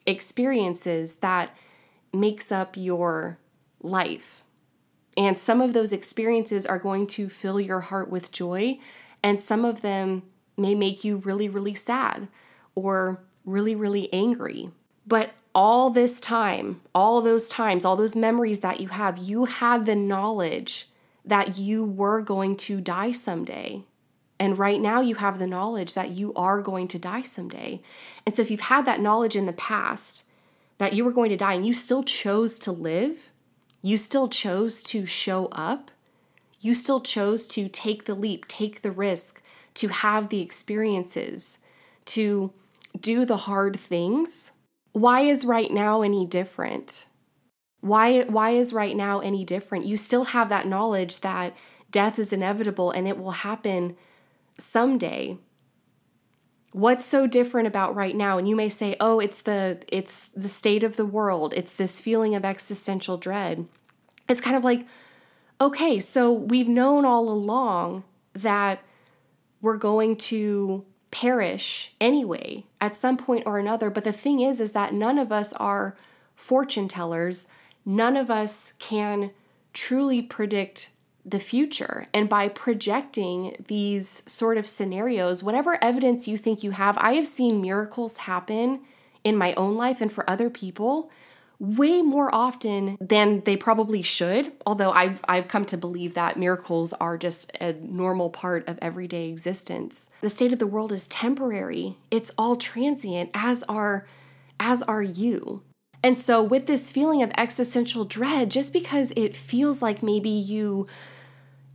experiences 0.07 1.17
that 1.17 1.55
makes 2.13 2.51
up 2.51 2.77
your 2.77 3.39
life. 3.83 4.43
And 5.21 5.37
some 5.37 5.61
of 5.61 5.75
those 5.75 5.93
experiences 5.93 6.65
are 6.65 6.79
going 6.79 7.07
to 7.09 7.29
fill 7.29 7.61
your 7.61 7.81
heart 7.81 8.09
with 8.09 8.33
joy, 8.33 8.79
and 9.23 9.39
some 9.39 9.67
of 9.67 9.83
them 9.83 10.23
may 10.57 10.75
make 10.75 11.05
you 11.05 11.19
really, 11.19 11.47
really 11.47 11.75
sad 11.75 12.27
or 12.75 13.21
really, 13.45 13.75
really 13.75 14.11
angry. 14.15 14.71
But 15.07 15.33
all 15.55 15.91
this 15.91 16.23
time, 16.23 16.81
all 16.95 17.21
those 17.21 17.51
times, 17.51 17.85
all 17.85 17.97
those 17.97 18.17
memories 18.17 18.61
that 18.61 18.81
you 18.81 18.89
have, 18.89 19.19
you 19.19 19.45
had 19.45 19.85
the 19.85 19.95
knowledge 19.95 20.89
that 21.23 21.59
you 21.59 21.85
were 21.85 22.23
going 22.23 22.57
to 22.57 22.81
die 22.81 23.13
someday. 23.13 23.85
And 24.39 24.59
right 24.59 24.81
now, 24.81 25.03
you 25.03 25.17
have 25.17 25.39
the 25.39 25.47
knowledge 25.47 25.93
that 25.93 26.13
you 26.13 26.33
are 26.33 26.63
going 26.63 26.89
to 26.89 26.99
die 26.99 27.21
someday. 27.21 27.83
And 28.25 28.35
so, 28.35 28.41
if 28.41 28.51
you've 28.51 28.61
had 28.61 28.87
that 28.87 29.03
knowledge 29.03 29.37
in 29.37 29.45
the 29.45 29.53
past 29.53 30.25
that 30.79 30.95
you 30.95 31.05
were 31.05 31.13
going 31.13 31.29
to 31.29 31.37
die 31.37 31.53
and 31.53 31.67
you 31.67 31.75
still 31.75 32.03
chose 32.03 32.59
to 32.61 32.73
live, 32.73 33.30
you 33.83 33.97
still 33.97 34.29
chose 34.29 34.83
to 34.85 35.07
show 35.07 35.47
up, 35.53 35.91
you 36.61 36.75
still 36.75 37.01
chose 37.01 37.47
to 37.49 37.69
take 37.69 38.05
the 38.05 38.15
leap, 38.15 38.47
take 38.47 38.83
the 38.83 38.91
risk, 38.91 39.43
to 39.75 39.89
have 39.89 40.29
the 40.29 40.43
experiences, 40.43 41.59
to 42.05 42.53
do 42.99 43.25
the 43.25 43.39
hard 43.39 43.79
things. 43.79 44.53
Why 44.93 45.21
is 45.21 45.45
right 45.45 45.73
now 45.73 46.03
any 46.03 46.27
different? 46.27 47.07
Why 47.81 48.23
why 48.25 48.51
is 48.51 48.73
right 48.73 48.97
now 48.97 49.21
any 49.21 49.45
different? 49.45 49.87
You 49.87 49.97
still 49.97 50.25
have 50.25 50.49
that 50.51 50.67
knowledge 50.67 51.21
that 51.21 51.57
death 51.91 52.19
is 52.19 52.33
inevitable 52.33 52.91
and 52.91 53.09
it 53.09 53.19
will 53.19 53.31
happen 53.31 53.97
someday. 54.59 55.39
What's 56.73 57.05
so 57.05 57.27
different 57.27 57.67
about 57.67 57.95
right 57.95 58.15
now? 58.15 58.39
And 58.39 58.49
you 58.49 58.55
may 58.55 58.69
say, 58.69 58.97
"Oh, 59.01 59.21
it's 59.21 59.43
the 59.43 59.83
it's 59.89 60.29
the 60.29 60.49
state 60.49 60.85
of 60.85 60.97
the 60.97 61.05
world. 61.05 61.53
It's 61.57 61.73
this 61.73 62.01
feeling 62.01 62.35
of 62.35 62.45
existential 62.45 63.17
dread." 63.17 63.67
It's 64.29 64.41
kind 64.41 64.57
of 64.57 64.65
like, 64.65 64.87
"Okay, 65.61 65.99
so 65.99 66.33
we've 66.33 66.69
known 66.69 67.05
all 67.05 67.29
along 67.29 68.05
that 68.35 68.83
we're 69.61 69.79
going 69.79 70.17
to 70.17 70.85
perish 71.11 71.93
anyway 72.01 72.65
at 72.81 72.95
some 72.95 73.17
point 73.17 73.45
or 73.47 73.59
another, 73.59 73.91
but 73.91 74.05
the 74.05 74.13
thing 74.13 74.41
is 74.41 74.61
is 74.61 74.73
that 74.73 74.95
none 74.95 75.19
of 75.19 75.33
us 75.33 75.53
are 75.55 75.97
fortune 76.37 76.87
tellers 76.87 77.49
none 77.85 78.17
of 78.17 78.31
us 78.31 78.73
can 78.79 79.31
truly 79.73 80.23
predict 80.23 80.91
the 81.25 81.39
future. 81.39 82.07
And 82.15 82.29
by 82.29 82.49
projecting 82.49 83.57
these 83.69 84.23
sort 84.31 84.57
of 84.57 84.67
scenarios, 84.67 85.43
whatever 85.43 85.83
evidence 85.83 86.27
you 86.27 86.37
think 86.37 86.63
you 86.63 86.73
have, 86.73 86.97
I 86.99 87.15
have 87.15 87.27
seen 87.27 87.61
miracles 87.61 88.19
happen 88.19 88.81
in 89.23 89.37
my 89.37 89.55
own 89.55 89.75
life 89.77 90.01
and 90.01 90.13
for 90.13 90.29
other 90.29 90.51
people 90.51 91.11
way 91.61 92.01
more 92.01 92.35
often 92.35 92.97
than 93.01 93.41
they 93.41 93.55
probably 93.55 94.01
should. 94.01 94.51
Although 94.65 94.93
I've, 94.93 95.21
I've 95.29 95.47
come 95.47 95.67
to 95.67 95.77
believe 95.77 96.15
that 96.15 96.39
miracles 96.39 96.95
are 96.95 97.19
just 97.19 97.53
a 97.61 97.75
normal 97.75 98.31
part 98.31 98.67
of 98.67 98.79
everyday 98.81 99.29
existence. 99.29 100.09
The 100.23 100.31
state 100.31 100.55
of 100.55 100.59
the 100.59 100.67
world 100.67 100.91
is 100.91 101.07
temporary, 101.07 101.99
it's 102.11 102.33
all 102.39 102.57
transient, 102.57 103.31
as 103.35 103.63
are, 103.65 104.07
as 104.59 104.83
are 104.83 105.03
you. 105.03 105.63
And 106.03 106.17
so, 106.17 106.43
with 106.43 106.67
this 106.67 106.91
feeling 106.91 107.23
of 107.23 107.31
existential 107.37 108.05
dread, 108.05 108.51
just 108.51 108.73
because 108.73 109.13
it 109.17 109.37
feels 109.37 109.83
like 109.83 110.03
maybe 110.03 110.31
you 110.31 110.87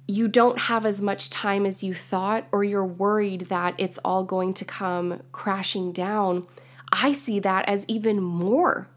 you 0.08 0.28
don't 0.28 0.60
have 0.60 0.86
as 0.86 1.02
much 1.02 1.30
time 1.30 1.66
as 1.66 1.84
you 1.84 1.94
thought 1.94 2.48
or 2.52 2.64
you're 2.64 2.86
worried 2.86 3.42
that 3.50 3.74
it's 3.80 3.98
all 4.00 4.24
going 4.24 4.54
to 4.54 4.64
come 4.64 5.22
crashing 5.32 5.92
down, 5.92 6.46
I 6.92 7.12
see 7.12 7.40
that 7.40 7.68
as 7.68 7.86
even 7.88 8.22
more 8.22 8.88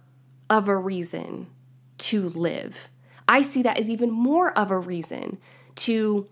of 0.51 0.69
a 0.69 0.77
reason 0.77 1.47
to 1.99 2.29
live. 2.29 2.89
I 3.27 3.43
see 3.43 3.63
that 3.63 3.79
as 3.79 3.89
even 3.89 4.11
more 4.11 4.53
of 4.53 4.71
a 4.71 4.79
reason 4.79 5.39
to 5.77 6.27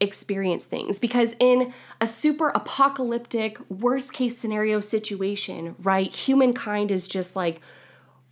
experience 0.00 0.64
things 0.64 0.98
because 0.98 1.34
in 1.40 1.72
a 2.00 2.06
super 2.06 2.50
apocalyptic 2.50 3.58
worst 3.68 4.12
case 4.12 4.38
scenario 4.38 4.80
situation, 4.80 5.74
right? 5.82 6.14
Humankind 6.14 6.90
is 6.90 7.08
just 7.08 7.34
like 7.34 7.60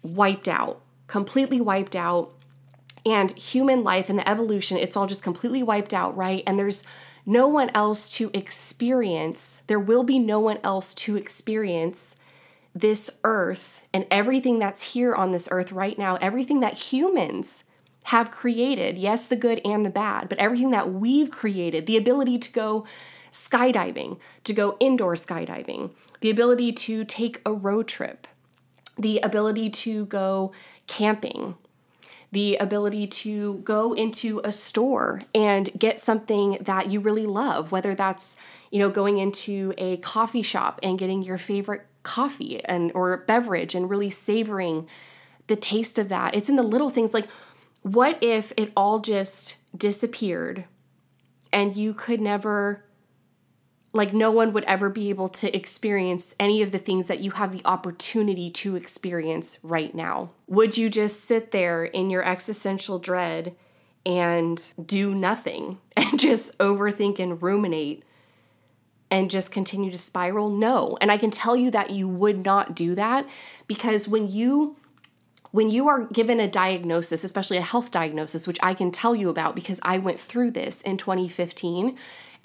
wiped 0.03 0.49
out, 0.49 0.81
completely 1.07 1.61
wiped 1.61 1.97
out. 1.97 2.33
And 3.05 3.31
human 3.33 3.85
life 3.85 4.11
and 4.11 4.19
the 4.19 4.29
evolution, 4.29 4.79
it's 4.79 4.97
all 4.97 5.07
just 5.07 5.23
completely 5.23 5.62
wiped 5.62 5.95
out, 5.95 6.17
right? 6.17 6.43
And 6.45 6.59
there's 6.59 6.85
no 7.25 7.47
one 7.47 7.71
else 7.75 8.09
to 8.11 8.31
experience, 8.33 9.62
there 9.67 9.81
will 9.81 10.05
be 10.05 10.19
no 10.19 10.38
one 10.38 10.59
else 10.62 10.95
to 10.95 11.17
experience 11.17 12.17
this 12.75 13.11
earth 13.25 13.87
and 13.93 14.07
everything 14.11 14.59
that's 14.59 14.93
here 14.93 15.15
on 15.15 15.33
this 15.33 15.49
earth 15.50 15.73
right 15.73 15.99
now, 15.99 16.17
everything 16.17 16.61
that 16.61 16.75
humans 16.75 17.65
have 18.05 18.31
created, 18.31 18.99
yes, 18.99 19.26
the 19.26 19.35
good 19.35 19.61
and 19.65 19.85
the 19.85 19.91
bad, 19.91 20.29
but 20.29 20.38
everything 20.38 20.71
that 20.71 20.93
we've 20.93 21.31
created, 21.31 21.87
the 21.87 21.97
ability 21.97 22.38
to 22.38 22.53
go 22.53 22.87
skydiving, 23.33 24.19
to 24.45 24.53
go 24.53 24.76
indoor 24.79 25.15
skydiving, 25.15 25.91
the 26.21 26.31
ability 26.31 26.71
to 26.71 27.05
take 27.05 27.41
a 27.45 27.53
road 27.53 27.88
trip, 27.88 28.29
the 28.99 29.19
ability 29.21 29.71
to 29.71 30.07
go 30.07 30.53
camping, 30.87 31.55
the 32.33 32.57
ability 32.57 33.07
to 33.07 33.59
go 33.59 33.93
into 33.93 34.41
a 34.45 34.53
store 34.53 35.21
and 35.35 35.71
get 35.79 36.00
something 36.00 36.59
that 36.61 36.91
you 36.91 37.00
really 37.00 37.26
love, 37.26 37.73
whether 37.73 37.95
that's, 37.95 38.37
you 38.71 38.79
know, 38.79 38.91
going 38.91 39.19
into 39.19 39.75
a 39.79 39.97
coffee 39.99 40.43
shop 40.43 40.81
and 40.83 40.99
getting 40.99 41.23
your 41.23 41.38
favorite 41.38 41.87
coffee 42.03 42.65
and 42.65 42.93
or 42.95 43.17
beverage 43.19 43.75
and 43.75 43.91
really 43.91 44.11
savoring 44.11 44.87
the 45.47 45.57
taste 45.57 45.99
of 45.99 46.09
that. 46.09 46.35
It's 46.35 46.49
in 46.49 46.57
the 46.57 46.62
little 46.62 46.91
things 46.91 47.12
like 47.12 47.29
what 47.83 48.19
if 48.21 48.53
it 48.57 48.73
all 48.76 48.99
just 48.99 49.59
disappeared 49.76 50.65
and 51.53 51.76
you 51.76 51.95
could 51.95 52.21
never 52.21 52.83
like 53.97 54.12
no 54.12 54.31
one 54.31 54.53
would 54.53 54.65
ever 54.65 54.88
be 54.88 55.11
able 55.11 55.29
to 55.29 55.55
experience 55.57 56.35
any 56.38 56.62
of 56.62 56.71
the 56.71 56.79
things 56.79 57.09
that 57.09 57.21
you 57.21 57.33
have 57.33 57.53
the 57.53 57.62
opportunity 57.65 58.50
to 58.50 58.76
experience 58.76 59.59
right 59.62 59.95
now. 59.95 60.31
Would 60.47 60.76
you 60.76 60.88
just 60.88 61.25
sit 61.25 61.50
there 61.50 61.85
in 61.85 62.11
your 62.11 62.23
existential 62.23 62.99
dread 62.99 63.57
and 64.05 64.73
do 64.85 65.15
nothing 65.15 65.79
and 65.97 66.19
just 66.19 66.57
overthink 66.59 67.19
and 67.19 67.43
ruminate 67.43 68.05
and 69.11 69.31
just 69.31 69.50
continue 69.50 69.91
to 69.91 69.99
spiral? 69.99 70.50
No. 70.50 70.97
And 71.00 71.11
I 71.11 71.19
can 71.19 71.31
tell 71.31 71.57
you 71.57 71.71
that 71.71 71.91
you 71.91 72.09
would 72.09 72.45
not 72.45 72.75
do 72.75 72.95
that 72.95 73.26
because 73.67 74.07
when 74.07 74.31
you 74.31 74.76
when 75.53 75.71
you 75.71 75.88
are 75.88 76.05
given 76.09 76.38
a 76.38 76.47
diagnosis, 76.47 77.25
especially 77.25 77.57
a 77.57 77.62
health 77.62 77.91
diagnosis, 77.91 78.47
which 78.47 78.59
I 78.62 78.75
can 78.75 78.91
tell 78.91 79.15
you 79.15 79.31
about 79.31 79.55
because 79.55 79.81
I 79.83 79.97
went 79.97 80.21
through 80.21 80.50
this 80.50 80.83
in 80.83 80.99
2015, 80.99 81.97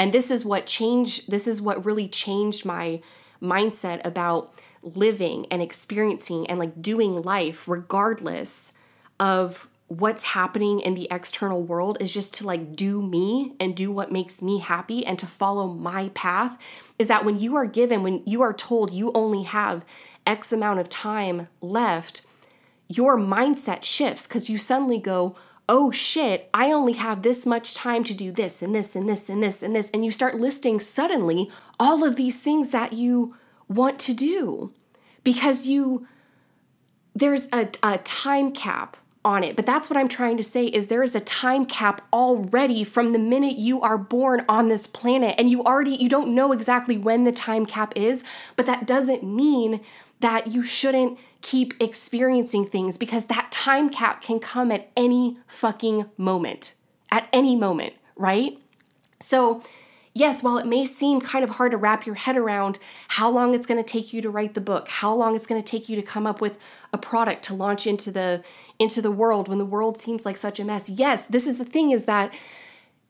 and 0.02 0.12
this 0.12 0.32
is 0.32 0.44
what 0.44 0.66
changed, 0.66 1.30
this 1.30 1.48
is 1.48 1.62
what 1.62 1.86
really 1.86 2.08
changed 2.08 2.66
my 2.66 3.04
mindset 3.40 4.04
about 4.04 4.52
living 4.82 5.46
and 5.52 5.62
experiencing 5.62 6.48
and 6.48 6.58
like 6.58 6.82
doing 6.82 7.22
life 7.22 7.68
regardless 7.68 8.74
of 9.20 9.68
what's 9.90 10.24
happening 10.24 10.80
in 10.80 10.96
the 10.96 11.08
external 11.12 11.62
world 11.62 12.00
is 12.02 12.12
just 12.12 12.34
to 12.34 12.48
like 12.48 12.76
do 12.76 13.00
me 13.00 13.54
and 13.60 13.76
do 13.76 13.92
what 13.92 14.12
makes 14.12 14.42
me 14.42 14.58
happy 14.58 15.06
and 15.06 15.20
to 15.20 15.28
follow 15.28 15.68
my 15.68 16.10
path 16.16 16.58
is 16.98 17.08
that 17.08 17.24
when 17.24 17.38
you 17.38 17.56
are 17.56 17.68
given 17.68 18.02
when 18.02 18.24
you 18.26 18.42
are 18.42 18.54
told 18.54 18.92
you 18.92 19.12
only 19.14 19.44
have 19.44 19.86
x 20.26 20.52
amount 20.52 20.80
of 20.80 20.90
time 20.90 21.48
left 21.62 22.24
your 22.88 23.20
mindset 23.20 23.84
shifts 23.84 24.26
cuz 24.26 24.50
you 24.50 24.58
suddenly 24.58 24.98
go 24.98 25.36
oh 25.72 25.90
shit, 25.90 26.50
I 26.54 26.70
only 26.74 26.94
have 26.94 27.22
this 27.22 27.46
much 27.46 27.74
time 27.74 28.04
to 28.04 28.14
do 28.14 28.30
this 28.30 28.62
and 28.62 28.76
this 28.76 28.94
and 28.94 29.08
this 29.08 29.30
and 29.30 29.42
this 29.42 29.64
and 29.64 29.74
this. 29.74 29.90
And 29.92 30.04
you 30.04 30.12
start 30.12 30.36
listing 30.36 30.82
suddenly 30.82 31.50
all 31.80 32.04
of 32.04 32.18
these 32.18 32.42
things 32.42 32.70
that 32.72 32.92
you 32.92 33.38
want 33.70 33.98
to 34.00 34.14
do 34.14 34.74
because 35.24 35.68
you, 35.68 36.06
there's 37.16 37.48
a, 37.54 37.70
a 37.82 38.00
time 38.00 38.52
cap 38.52 38.98
on 39.24 39.46
it. 39.46 39.56
But 39.56 39.66
that's 39.66 39.90
what 39.90 39.96
I'm 39.96 40.10
trying 40.10 40.36
to 40.36 40.44
say 40.44 40.66
is 40.66 40.88
there 40.88 41.04
is 41.04 41.16
a 41.16 41.22
time 41.22 41.66
cap 41.66 42.06
already 42.12 42.84
from 42.84 43.14
the 43.14 43.20
minute 43.20 43.56
you 43.56 43.80
are 43.80 43.98
born 43.98 44.44
on 44.50 44.68
this 44.68 44.88
planet 44.88 45.36
and 45.38 45.50
you 45.50 45.64
already 45.64 45.92
you 45.92 46.10
don't 46.10 46.36
know 46.36 46.52
exactly 46.52 46.98
when 46.98 47.24
the 47.24 47.32
time 47.32 47.66
cap 47.66 47.94
is, 47.96 48.26
but 48.58 48.66
that 48.66 48.86
doesn't 48.86 49.24
mean 49.24 49.80
that 50.22 50.48
you 50.48 50.64
shouldn't 50.64 51.20
keep 51.42 51.74
experiencing 51.80 52.66
things 52.66 52.98
because 52.98 53.26
that 53.26 53.52
time 53.52 53.90
cap 53.90 54.22
can 54.22 54.40
come 54.40 54.72
at 54.72 54.90
any 54.96 55.38
fucking 55.48 56.06
moment. 56.18 56.74
At 57.12 57.28
any 57.34 57.56
moment, 57.56 57.94
right? 58.16 58.58
So, 59.20 59.62
yes, 60.14 60.44
while 60.44 60.58
it 60.58 60.66
may 60.66 60.86
seem 60.86 61.20
kind 61.20 61.44
of 61.44 61.52
hard 61.52 61.72
to 61.72 61.78
wrap 61.78 62.06
your 62.06 62.16
head 62.16 62.38
around 62.38 62.80
how 63.10 63.30
long 63.30 63.54
it's 63.54 63.66
going 63.66 63.84
to 63.84 63.92
take 63.92 64.14
you 64.14 64.22
to 64.22 64.30
write 64.30 64.54
the 64.54 64.62
book, 64.62 64.88
how 64.88 65.14
long 65.14 65.36
it's 65.36 65.48
going 65.48 65.62
to 65.62 65.68
take 65.68 65.90
you 65.90 65.96
to 65.96 66.02
come 66.02 66.26
up 66.26 66.40
with 66.42 66.58
a 66.94 66.98
product 66.98 67.44
to 67.44 67.54
launch 67.54 67.86
into 67.86 68.12
the 68.12 68.44
into 68.80 69.02
the 69.02 69.12
world 69.12 69.48
when 69.48 69.58
the 69.58 69.66
world 69.66 69.98
seems 69.98 70.26
like 70.26 70.38
such 70.38 70.60
a 70.60 70.64
mess. 70.64 70.90
Yes, 70.90 71.26
this 71.26 71.46
is 71.46 71.58
the 71.58 71.66
thing 71.66 71.92
is 71.92 72.06
that 72.06 72.34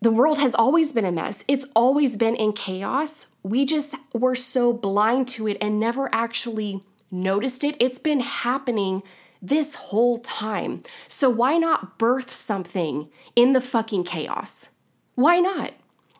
The 0.03 0.11
world 0.11 0.39
has 0.39 0.55
always 0.55 0.93
been 0.93 1.05
a 1.05 1.11
mess. 1.11 1.43
It's 1.47 1.67
always 1.75 2.17
been 2.17 2.35
in 2.35 2.53
chaos. 2.53 3.27
We 3.43 3.65
just 3.65 3.93
were 4.15 4.33
so 4.33 4.73
blind 4.73 5.27
to 5.29 5.47
it 5.47 5.57
and 5.61 5.79
never 5.79 6.09
actually 6.11 6.83
noticed 7.11 7.63
it. 7.63 7.75
It's 7.79 7.99
been 7.99 8.21
happening 8.21 9.03
this 9.41 9.75
whole 9.75 10.19
time. 10.19 10.83
So 11.07 11.29
why 11.29 11.57
not 11.57 11.97
birth 11.97 12.31
something 12.31 13.09
in 13.35 13.53
the 13.53 13.61
fucking 13.61 14.03
chaos? 14.03 14.69
Why 15.15 15.39
not? 15.39 15.73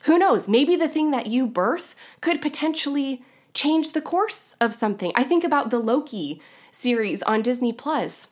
Who 0.04 0.18
knows? 0.18 0.50
Maybe 0.50 0.76
the 0.76 0.88
thing 0.88 1.12
that 1.12 1.28
you 1.28 1.48
birth 1.48 1.96
could 2.20 2.42
potentially 2.42 3.24
change 3.54 3.92
the 3.92 4.02
course 4.02 4.56
of 4.60 4.74
something. 4.74 5.12
I 5.16 5.24
think 5.24 5.44
about 5.44 5.70
the 5.70 5.80
Loki 5.80 6.42
series 6.72 7.22
on 7.24 7.42
Disney 7.42 7.74
Plus 7.74 8.30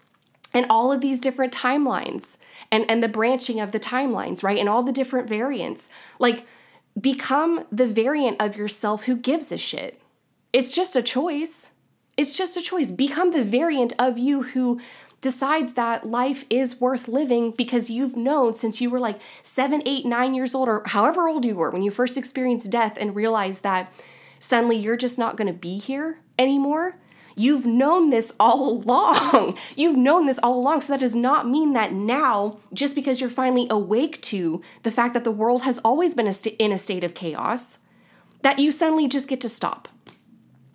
and 0.54 0.66
all 0.70 0.92
of 0.92 1.02
these 1.02 1.20
different 1.20 1.54
timelines 1.54 2.38
and, 2.72 2.90
and 2.90 3.04
the 3.04 3.08
branching 3.08 3.60
of 3.60 3.72
the 3.72 3.80
timelines, 3.80 4.44
right? 4.44 4.58
And 4.58 4.68
all 4.68 4.82
the 4.82 4.92
different 4.92 5.28
variants. 5.28 5.90
Like, 6.18 6.46
become 7.00 7.66
the 7.72 7.86
variant 7.86 8.42
of 8.42 8.56
yourself 8.56 9.06
who 9.06 9.16
gives 9.16 9.52
a 9.52 9.58
shit. 9.58 10.02
It's 10.52 10.76
just 10.76 10.96
a 10.96 11.04
choice. 11.04 11.72
It's 12.20 12.38
just 12.38 12.58
a 12.58 12.62
choice. 12.62 12.92
Become 12.92 13.32
the 13.32 13.46
variant 13.46 13.94
of 13.98 14.18
you 14.18 14.44
who 14.44 14.82
decides 15.22 15.76
that 15.76 16.06
life 16.06 16.44
is 16.50 16.82
worth 16.82 17.08
living 17.08 17.52
because 17.52 17.90
you've 17.90 18.18
known 18.18 18.54
since 18.54 18.82
you 18.82 18.90
were 18.90 19.00
like 19.00 19.22
seven, 19.42 19.82
eight, 19.86 20.06
nine 20.06 20.34
years 20.34 20.54
old, 20.54 20.68
or 20.68 20.84
however 20.88 21.30
old 21.30 21.46
you 21.46 21.56
were 21.56 21.72
when 21.72 21.82
you 21.82 21.92
first 21.92 22.18
experienced 22.18 22.70
death 22.70 22.98
and 23.00 23.16
realized 23.16 23.64
that 23.64 23.94
suddenly 24.38 24.76
you're 24.76 24.98
just 24.98 25.18
not 25.18 25.38
going 25.38 25.48
to 25.48 25.54
be 25.54 25.78
here 25.78 26.20
anymore. 26.38 26.98
You've 27.38 27.66
known 27.66 28.10
this 28.10 28.36
all 28.38 28.68
along. 28.84 29.58
You've 29.78 29.96
known 29.98 30.26
this 30.26 30.42
all 30.44 30.60
along. 30.60 30.82
So 30.82 30.92
that 30.92 31.00
does 31.00 31.16
not 31.16 31.48
mean 31.48 31.72
that 31.72 31.94
now, 31.94 32.60
just 32.74 32.96
because 32.96 33.22
you're 33.22 33.30
finally 33.30 33.66
awake 33.70 34.22
to 34.24 34.62
the 34.84 34.92
fact 34.92 35.14
that 35.14 35.24
the 35.24 35.32
world 35.32 35.62
has 35.62 35.80
always 35.86 36.16
been 36.16 36.28
a 36.28 36.34
st- 36.34 36.58
in 36.60 36.74
a 36.74 36.78
state 36.78 37.06
of 37.06 37.14
chaos, 37.14 37.78
that 38.42 38.60
you 38.60 38.72
suddenly 38.72 39.08
just 39.08 39.30
get 39.30 39.40
to 39.40 39.48
stop. 39.48 39.88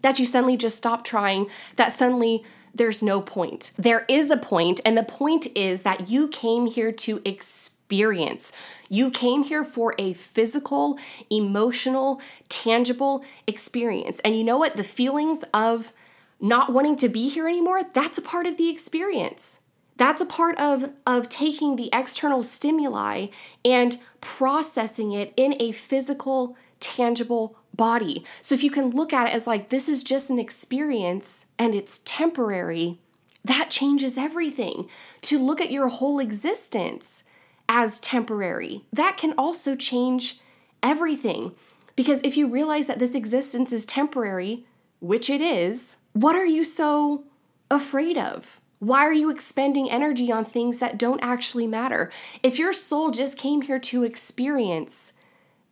That 0.04 0.18
you 0.18 0.26
suddenly 0.26 0.58
just 0.58 0.76
stop 0.76 1.02
trying, 1.02 1.48
that 1.76 1.90
suddenly 1.90 2.44
there's 2.74 3.02
no 3.02 3.22
point. 3.22 3.72
There 3.78 4.04
is 4.06 4.30
a 4.30 4.36
point, 4.36 4.82
and 4.84 4.98
the 4.98 5.02
point 5.02 5.46
is 5.54 5.82
that 5.82 6.10
you 6.10 6.28
came 6.28 6.66
here 6.66 6.92
to 6.92 7.22
experience. 7.24 8.52
You 8.90 9.10
came 9.10 9.44
here 9.44 9.64
for 9.64 9.94
a 9.96 10.12
physical, 10.12 10.98
emotional, 11.30 12.20
tangible 12.50 13.24
experience. 13.46 14.20
And 14.20 14.36
you 14.36 14.44
know 14.44 14.58
what? 14.58 14.76
The 14.76 14.84
feelings 14.84 15.42
of 15.54 15.94
not 16.38 16.70
wanting 16.70 16.96
to 16.96 17.08
be 17.08 17.30
here 17.30 17.48
anymore, 17.48 17.80
that's 17.94 18.18
a 18.18 18.22
part 18.22 18.46
of 18.46 18.58
the 18.58 18.68
experience. 18.68 19.60
That's 19.96 20.20
a 20.20 20.26
part 20.26 20.60
of, 20.60 20.92
of 21.06 21.30
taking 21.30 21.76
the 21.76 21.88
external 21.94 22.42
stimuli 22.42 23.28
and 23.64 23.96
processing 24.20 25.12
it 25.12 25.32
in 25.34 25.54
a 25.58 25.72
physical, 25.72 26.58
tangible 26.78 27.56
body. 27.76 28.24
So 28.40 28.54
if 28.54 28.62
you 28.62 28.70
can 28.70 28.90
look 28.90 29.12
at 29.12 29.28
it 29.28 29.34
as 29.34 29.46
like 29.46 29.68
this 29.68 29.88
is 29.88 30.02
just 30.02 30.30
an 30.30 30.38
experience 30.38 31.46
and 31.58 31.74
it's 31.74 32.00
temporary, 32.04 32.98
that 33.44 33.70
changes 33.70 34.16
everything. 34.16 34.88
To 35.22 35.38
look 35.38 35.60
at 35.60 35.70
your 35.70 35.88
whole 35.88 36.18
existence 36.18 37.24
as 37.68 38.00
temporary, 38.00 38.84
that 38.92 39.16
can 39.16 39.34
also 39.36 39.76
change 39.76 40.40
everything. 40.82 41.52
Because 41.96 42.20
if 42.22 42.36
you 42.36 42.46
realize 42.46 42.86
that 42.86 42.98
this 42.98 43.14
existence 43.14 43.72
is 43.72 43.84
temporary, 43.84 44.66
which 45.00 45.30
it 45.30 45.40
is, 45.40 45.98
what 46.12 46.36
are 46.36 46.46
you 46.46 46.64
so 46.64 47.24
afraid 47.70 48.18
of? 48.18 48.60
Why 48.78 49.00
are 49.00 49.12
you 49.12 49.30
expending 49.30 49.90
energy 49.90 50.30
on 50.30 50.44
things 50.44 50.78
that 50.78 50.98
don't 50.98 51.20
actually 51.22 51.66
matter? 51.66 52.10
If 52.42 52.58
your 52.58 52.72
soul 52.72 53.10
just 53.10 53.38
came 53.38 53.62
here 53.62 53.78
to 53.78 54.04
experience 54.04 55.12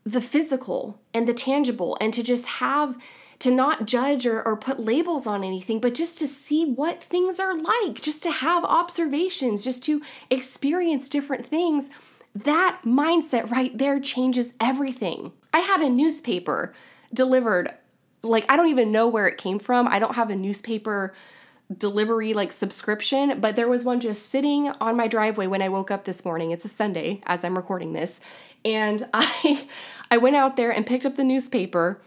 the 0.04 0.20
physical 0.20 1.00
and 1.14 1.28
the 1.28 1.34
tangible 1.34 1.96
and 2.00 2.12
to 2.14 2.22
just 2.22 2.46
have 2.46 2.96
to 3.38 3.50
not 3.50 3.86
judge 3.86 4.24
or, 4.24 4.40
or 4.46 4.56
put 4.56 4.78
labels 4.78 5.26
on 5.26 5.42
anything, 5.42 5.80
but 5.80 5.94
just 5.94 6.16
to 6.18 6.28
see 6.28 6.64
what 6.64 7.02
things 7.02 7.40
are 7.40 7.56
like, 7.56 8.00
just 8.00 8.22
to 8.22 8.30
have 8.30 8.64
observations, 8.64 9.64
just 9.64 9.82
to 9.82 10.00
experience 10.30 11.08
different 11.08 11.44
things, 11.44 11.90
that 12.34 12.80
mindset 12.84 13.50
right 13.50 13.76
there 13.76 13.98
changes 13.98 14.54
everything. 14.60 15.32
I 15.52 15.58
had 15.58 15.80
a 15.80 15.90
newspaper 15.90 16.72
delivered, 17.12 17.74
like, 18.22 18.46
I 18.48 18.56
don't 18.56 18.68
even 18.68 18.92
know 18.92 19.08
where 19.08 19.26
it 19.26 19.38
came 19.38 19.58
from. 19.58 19.88
I 19.88 19.98
don't 19.98 20.14
have 20.14 20.30
a 20.30 20.36
newspaper 20.36 21.12
delivery 21.76 22.34
like 22.34 22.52
subscription, 22.52 23.40
but 23.40 23.56
there 23.56 23.68
was 23.68 23.84
one 23.84 24.00
just 24.00 24.26
sitting 24.26 24.68
on 24.80 24.96
my 24.96 25.08
driveway 25.08 25.46
when 25.46 25.62
I 25.62 25.68
woke 25.68 25.90
up 25.90 26.04
this 26.04 26.24
morning. 26.24 26.50
It's 26.50 26.64
a 26.64 26.68
Sunday 26.68 27.22
as 27.26 27.44
I'm 27.44 27.56
recording 27.56 27.92
this. 27.92 28.20
And 28.64 29.08
I 29.14 29.66
I 30.10 30.18
went 30.18 30.36
out 30.36 30.56
there 30.56 30.70
and 30.70 30.86
picked 30.86 31.06
up 31.06 31.16
the 31.16 31.24
newspaper 31.24 32.02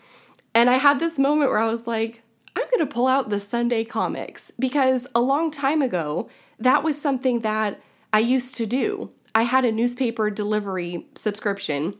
and 0.53 0.69
I 0.69 0.77
had 0.77 0.99
this 0.99 1.19
moment 1.19 1.51
where 1.51 1.59
I 1.59 1.69
was 1.69 1.87
like, 1.87 2.21
I'm 2.55 2.65
going 2.71 2.87
to 2.87 2.93
pull 2.93 3.07
out 3.07 3.29
the 3.29 3.39
Sunday 3.39 3.83
comics 3.83 4.51
because 4.57 5.07
a 5.13 5.21
long 5.21 5.51
time 5.51 5.81
ago, 5.81 6.29
that 6.57 6.83
was 6.83 7.01
something 7.01 7.41
that 7.41 7.81
I 8.13 8.19
used 8.19 8.55
to 8.57 8.65
do. 8.65 9.11
I 9.33 9.43
had 9.43 9.65
a 9.65 9.71
newspaper 9.71 10.29
delivery 10.29 11.07
subscription 11.15 11.95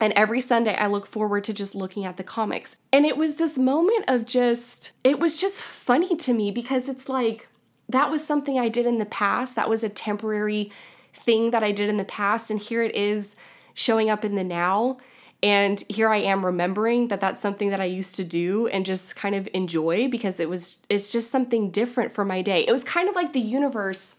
and 0.00 0.12
every 0.12 0.40
Sunday, 0.40 0.76
I 0.76 0.86
look 0.86 1.06
forward 1.06 1.44
to 1.44 1.52
just 1.52 1.74
looking 1.74 2.04
at 2.04 2.16
the 2.16 2.24
comics. 2.24 2.76
And 2.92 3.04
it 3.04 3.16
was 3.16 3.34
this 3.34 3.58
moment 3.58 4.04
of 4.06 4.24
just, 4.24 4.92
it 5.02 5.18
was 5.18 5.40
just 5.40 5.62
funny 5.62 6.14
to 6.16 6.32
me 6.32 6.50
because 6.50 6.88
it's 6.88 7.08
like, 7.08 7.48
that 7.88 8.10
was 8.10 8.24
something 8.24 8.58
I 8.58 8.68
did 8.68 8.86
in 8.86 8.98
the 8.98 9.06
past. 9.06 9.56
That 9.56 9.68
was 9.68 9.82
a 9.82 9.88
temporary 9.88 10.70
thing 11.12 11.50
that 11.50 11.64
I 11.64 11.72
did 11.72 11.88
in 11.88 11.96
the 11.96 12.04
past. 12.04 12.50
And 12.50 12.60
here 12.60 12.82
it 12.82 12.94
is 12.94 13.34
showing 13.78 14.10
up 14.10 14.24
in 14.24 14.34
the 14.34 14.42
now. 14.42 14.98
And 15.40 15.84
here 15.88 16.08
I 16.08 16.16
am 16.16 16.44
remembering 16.44 17.08
that 17.08 17.20
that's 17.20 17.40
something 17.40 17.70
that 17.70 17.80
I 17.80 17.84
used 17.84 18.16
to 18.16 18.24
do 18.24 18.66
and 18.66 18.84
just 18.84 19.14
kind 19.14 19.36
of 19.36 19.48
enjoy 19.54 20.08
because 20.08 20.40
it 20.40 20.48
was, 20.50 20.78
it's 20.88 21.12
just 21.12 21.30
something 21.30 21.70
different 21.70 22.10
for 22.10 22.24
my 22.24 22.42
day. 22.42 22.64
It 22.66 22.72
was 22.72 22.82
kind 22.82 23.08
of 23.08 23.14
like 23.14 23.32
the 23.32 23.40
universe 23.40 24.16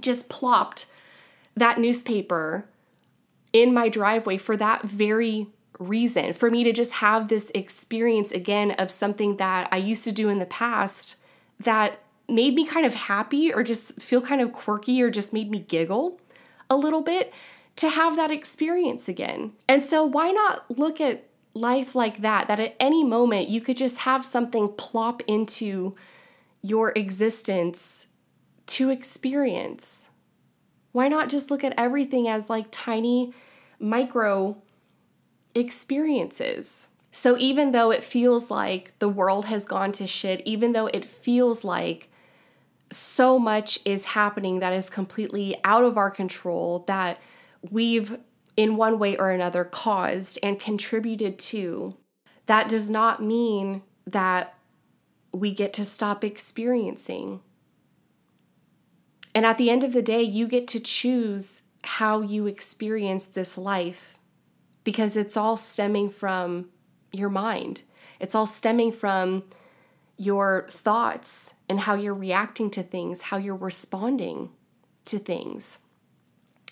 just 0.00 0.28
plopped 0.28 0.86
that 1.56 1.78
newspaper 1.78 2.66
in 3.52 3.72
my 3.72 3.88
driveway 3.88 4.36
for 4.36 4.56
that 4.56 4.82
very 4.82 5.46
reason 5.78 6.32
for 6.32 6.50
me 6.50 6.64
to 6.64 6.72
just 6.72 6.94
have 6.94 7.28
this 7.28 7.52
experience 7.54 8.32
again 8.32 8.72
of 8.72 8.90
something 8.90 9.36
that 9.36 9.68
I 9.70 9.76
used 9.76 10.02
to 10.04 10.12
do 10.12 10.28
in 10.28 10.40
the 10.40 10.46
past 10.46 11.16
that 11.60 12.00
made 12.28 12.54
me 12.54 12.66
kind 12.66 12.84
of 12.84 12.94
happy 12.96 13.52
or 13.52 13.62
just 13.62 14.02
feel 14.02 14.20
kind 14.20 14.40
of 14.40 14.52
quirky 14.52 15.00
or 15.00 15.08
just 15.08 15.32
made 15.32 15.52
me 15.52 15.60
giggle 15.60 16.20
a 16.68 16.76
little 16.76 17.00
bit 17.00 17.32
to 17.78 17.88
have 17.88 18.16
that 18.16 18.32
experience 18.32 19.08
again. 19.08 19.52
And 19.68 19.84
so, 19.84 20.04
why 20.04 20.32
not 20.32 20.68
look 20.68 21.00
at 21.00 21.24
life 21.54 21.94
like 21.94 22.22
that? 22.22 22.48
That 22.48 22.60
at 22.60 22.76
any 22.80 23.04
moment 23.04 23.48
you 23.48 23.60
could 23.60 23.76
just 23.76 23.98
have 23.98 24.24
something 24.24 24.68
plop 24.76 25.22
into 25.28 25.94
your 26.60 26.92
existence 26.96 28.08
to 28.66 28.90
experience. 28.90 30.10
Why 30.90 31.06
not 31.06 31.28
just 31.28 31.52
look 31.52 31.62
at 31.62 31.74
everything 31.76 32.26
as 32.26 32.50
like 32.50 32.66
tiny 32.72 33.32
micro 33.78 34.60
experiences? 35.54 36.88
So, 37.12 37.38
even 37.38 37.70
though 37.70 37.92
it 37.92 38.02
feels 38.02 38.50
like 38.50 38.98
the 38.98 39.08
world 39.08 39.44
has 39.44 39.64
gone 39.64 39.92
to 39.92 40.06
shit, 40.06 40.42
even 40.44 40.72
though 40.72 40.88
it 40.88 41.04
feels 41.04 41.64
like 41.64 42.10
so 42.90 43.38
much 43.38 43.78
is 43.84 44.06
happening 44.06 44.58
that 44.58 44.72
is 44.72 44.90
completely 44.90 45.56
out 45.62 45.84
of 45.84 45.96
our 45.96 46.10
control, 46.10 46.80
that 46.88 47.20
we've 47.70 48.18
in 48.56 48.76
one 48.76 48.98
way 48.98 49.16
or 49.16 49.30
another 49.30 49.64
caused 49.64 50.38
and 50.42 50.58
contributed 50.58 51.38
to, 51.38 51.96
that 52.46 52.68
does 52.68 52.90
not 52.90 53.22
mean 53.22 53.82
that 54.06 54.54
we 55.32 55.54
get 55.54 55.72
to 55.74 55.84
stop 55.84 56.24
experiencing. 56.24 57.40
And 59.34 59.46
at 59.46 59.58
the 59.58 59.70
end 59.70 59.84
of 59.84 59.92
the 59.92 60.02
day, 60.02 60.22
you 60.22 60.48
get 60.48 60.66
to 60.68 60.80
choose 60.80 61.62
how 61.84 62.20
you 62.20 62.46
experience 62.46 63.28
this 63.28 63.56
life 63.56 64.18
because 64.82 65.16
it's 65.16 65.36
all 65.36 65.56
stemming 65.56 66.10
from 66.10 66.70
your 67.12 67.28
mind. 67.28 67.82
It's 68.18 68.34
all 68.34 68.46
stemming 68.46 68.92
from 68.92 69.44
your 70.16 70.66
thoughts 70.68 71.54
and 71.68 71.80
how 71.80 71.94
you're 71.94 72.14
reacting 72.14 72.70
to 72.70 72.82
things, 72.82 73.22
how 73.22 73.36
you're 73.36 73.54
responding 73.54 74.50
to 75.04 75.18
things. 75.18 75.78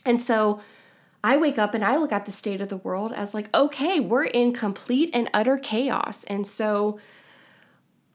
And 0.05 0.21
so, 0.21 0.61
I 1.23 1.37
wake 1.37 1.59
up 1.59 1.75
and 1.75 1.85
I 1.85 1.97
look 1.97 2.13
at 2.13 2.27
the 2.27 2.33
state 2.33 2.61
of 2.61 2.69
the 2.69 2.77
world 2.77 3.13
as 3.13 3.35
like, 3.35 3.55
okay, 3.55 4.01
we're 4.01 4.25
in 4.25 4.53
complete 4.53 5.11
and 5.13 5.31
utter 5.35 5.59
chaos. 5.59 6.25
And 6.25 6.47
so 6.47 7.01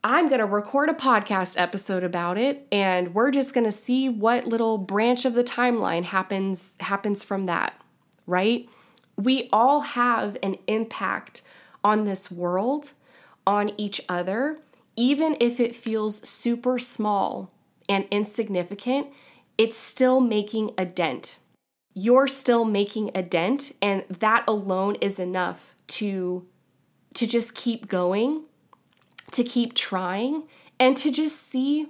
I'm 0.03 0.29
going 0.29 0.39
to 0.39 0.45
record 0.45 0.89
a 0.89 0.93
podcast 0.93 1.59
episode 1.59 2.03
about 2.03 2.37
it 2.37 2.67
and 2.71 3.13
we're 3.13 3.31
just 3.31 3.53
going 3.53 3.65
to 3.65 3.71
see 3.71 4.09
what 4.09 4.47
little 4.47 4.77
branch 4.77 5.25
of 5.25 5.33
the 5.33 5.43
timeline 5.43 6.05
happens 6.05 6.75
happens 6.79 7.23
from 7.23 7.45
that, 7.45 7.79
right? 8.25 8.67
We 9.15 9.49
all 9.51 9.81
have 9.81 10.37
an 10.41 10.57
impact 10.67 11.43
on 11.83 12.05
this 12.05 12.31
world, 12.31 12.93
on 13.45 13.71
each 13.77 14.01
other, 14.07 14.57
even 14.95 15.37
if 15.39 15.59
it 15.59 15.75
feels 15.75 16.27
super 16.27 16.79
small 16.79 17.51
and 17.87 18.07
insignificant, 18.09 19.07
it's 19.57 19.77
still 19.77 20.19
making 20.19 20.71
a 20.77 20.85
dent 20.85 21.37
you're 21.93 22.27
still 22.27 22.63
making 22.63 23.11
a 23.13 23.21
dent 23.21 23.73
and 23.81 24.03
that 24.09 24.43
alone 24.47 24.95
is 25.01 25.19
enough 25.19 25.75
to 25.87 26.45
to 27.13 27.27
just 27.27 27.53
keep 27.55 27.89
going, 27.89 28.43
to 29.31 29.43
keep 29.43 29.73
trying 29.73 30.47
and 30.79 30.95
to 30.97 31.11
just 31.11 31.35
see 31.37 31.87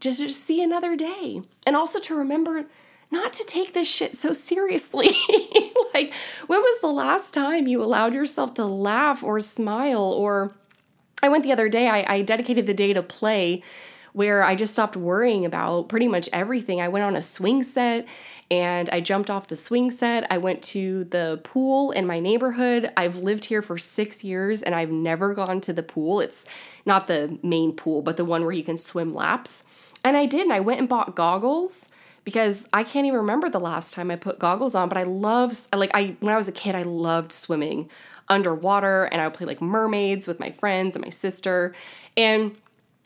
just, 0.00 0.18
just 0.18 0.40
see 0.40 0.62
another 0.62 0.96
day. 0.96 1.42
And 1.66 1.76
also 1.76 2.00
to 2.00 2.14
remember 2.14 2.66
not 3.10 3.32
to 3.34 3.44
take 3.44 3.74
this 3.74 3.92
shit 3.92 4.16
so 4.16 4.32
seriously. 4.32 5.10
like, 5.94 6.12
when 6.46 6.60
was 6.60 6.80
the 6.80 6.88
last 6.88 7.34
time 7.34 7.66
you 7.66 7.82
allowed 7.82 8.14
yourself 8.14 8.54
to 8.54 8.64
laugh 8.64 9.22
or 9.22 9.40
smile? 9.40 10.02
Or 10.02 10.54
I 11.22 11.28
went 11.28 11.44
the 11.44 11.52
other 11.52 11.68
day, 11.68 11.88
I, 11.88 12.14
I 12.14 12.22
dedicated 12.22 12.66
the 12.66 12.74
day 12.74 12.92
to 12.92 13.02
play 13.02 13.62
where 14.12 14.42
I 14.42 14.54
just 14.54 14.72
stopped 14.72 14.96
worrying 14.96 15.44
about 15.44 15.88
pretty 15.88 16.08
much 16.08 16.28
everything. 16.32 16.80
I 16.80 16.88
went 16.88 17.04
on 17.04 17.16
a 17.16 17.22
swing 17.22 17.62
set 17.62 18.06
and 18.50 18.90
I 18.90 19.00
jumped 19.00 19.30
off 19.30 19.46
the 19.46 19.56
swing 19.56 19.90
set. 19.90 20.30
I 20.30 20.38
went 20.38 20.62
to 20.64 21.04
the 21.04 21.40
pool 21.44 21.92
in 21.92 22.06
my 22.06 22.18
neighborhood. 22.18 22.92
I've 22.96 23.18
lived 23.18 23.46
here 23.46 23.62
for 23.62 23.78
six 23.78 24.24
years 24.24 24.62
and 24.62 24.74
I've 24.74 24.90
never 24.90 25.34
gone 25.34 25.60
to 25.62 25.72
the 25.72 25.82
pool. 25.82 26.20
It's 26.20 26.44
not 26.84 27.06
the 27.06 27.38
main 27.42 27.72
pool, 27.72 28.02
but 28.02 28.16
the 28.16 28.24
one 28.24 28.42
where 28.42 28.52
you 28.52 28.64
can 28.64 28.76
swim 28.76 29.14
laps. 29.14 29.64
And 30.02 30.16
I 30.16 30.26
did, 30.26 30.42
and 30.42 30.52
I 30.52 30.60
went 30.60 30.80
and 30.80 30.88
bought 30.88 31.14
goggles 31.14 31.90
because 32.24 32.68
I 32.72 32.84
can't 32.84 33.06
even 33.06 33.18
remember 33.18 33.48
the 33.48 33.60
last 33.60 33.94
time 33.94 34.10
I 34.10 34.16
put 34.16 34.38
goggles 34.38 34.74
on, 34.74 34.88
but 34.88 34.98
I 34.98 35.02
love 35.02 35.54
like 35.72 35.90
I 35.94 36.16
when 36.20 36.32
I 36.32 36.36
was 36.36 36.48
a 36.48 36.52
kid 36.52 36.74
I 36.74 36.82
loved 36.82 37.32
swimming 37.32 37.88
underwater 38.28 39.04
and 39.04 39.20
I 39.20 39.26
would 39.26 39.34
play 39.34 39.46
like 39.46 39.60
mermaids 39.60 40.28
with 40.28 40.38
my 40.38 40.50
friends 40.50 40.94
and 40.94 41.04
my 41.04 41.10
sister 41.10 41.74
and 42.16 42.56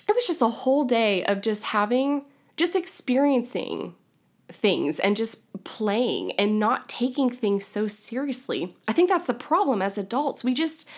it 0.08 0.14
was 0.14 0.26
just 0.26 0.42
a 0.42 0.48
whole 0.48 0.84
day 0.84 1.24
of 1.24 1.42
just 1.42 1.64
having 1.64 2.24
just 2.56 2.76
experiencing 2.76 3.94
things 4.48 4.98
and 4.98 5.16
just 5.16 5.64
playing 5.64 6.32
and 6.32 6.58
not 6.58 6.88
taking 6.88 7.30
things 7.30 7.66
so 7.66 7.86
seriously. 7.86 8.74
I 8.86 8.92
think 8.92 9.08
that's 9.08 9.26
the 9.26 9.34
problem 9.34 9.82
as 9.82 9.98
adults. 9.98 10.44
We 10.44 10.54
just 10.54 10.88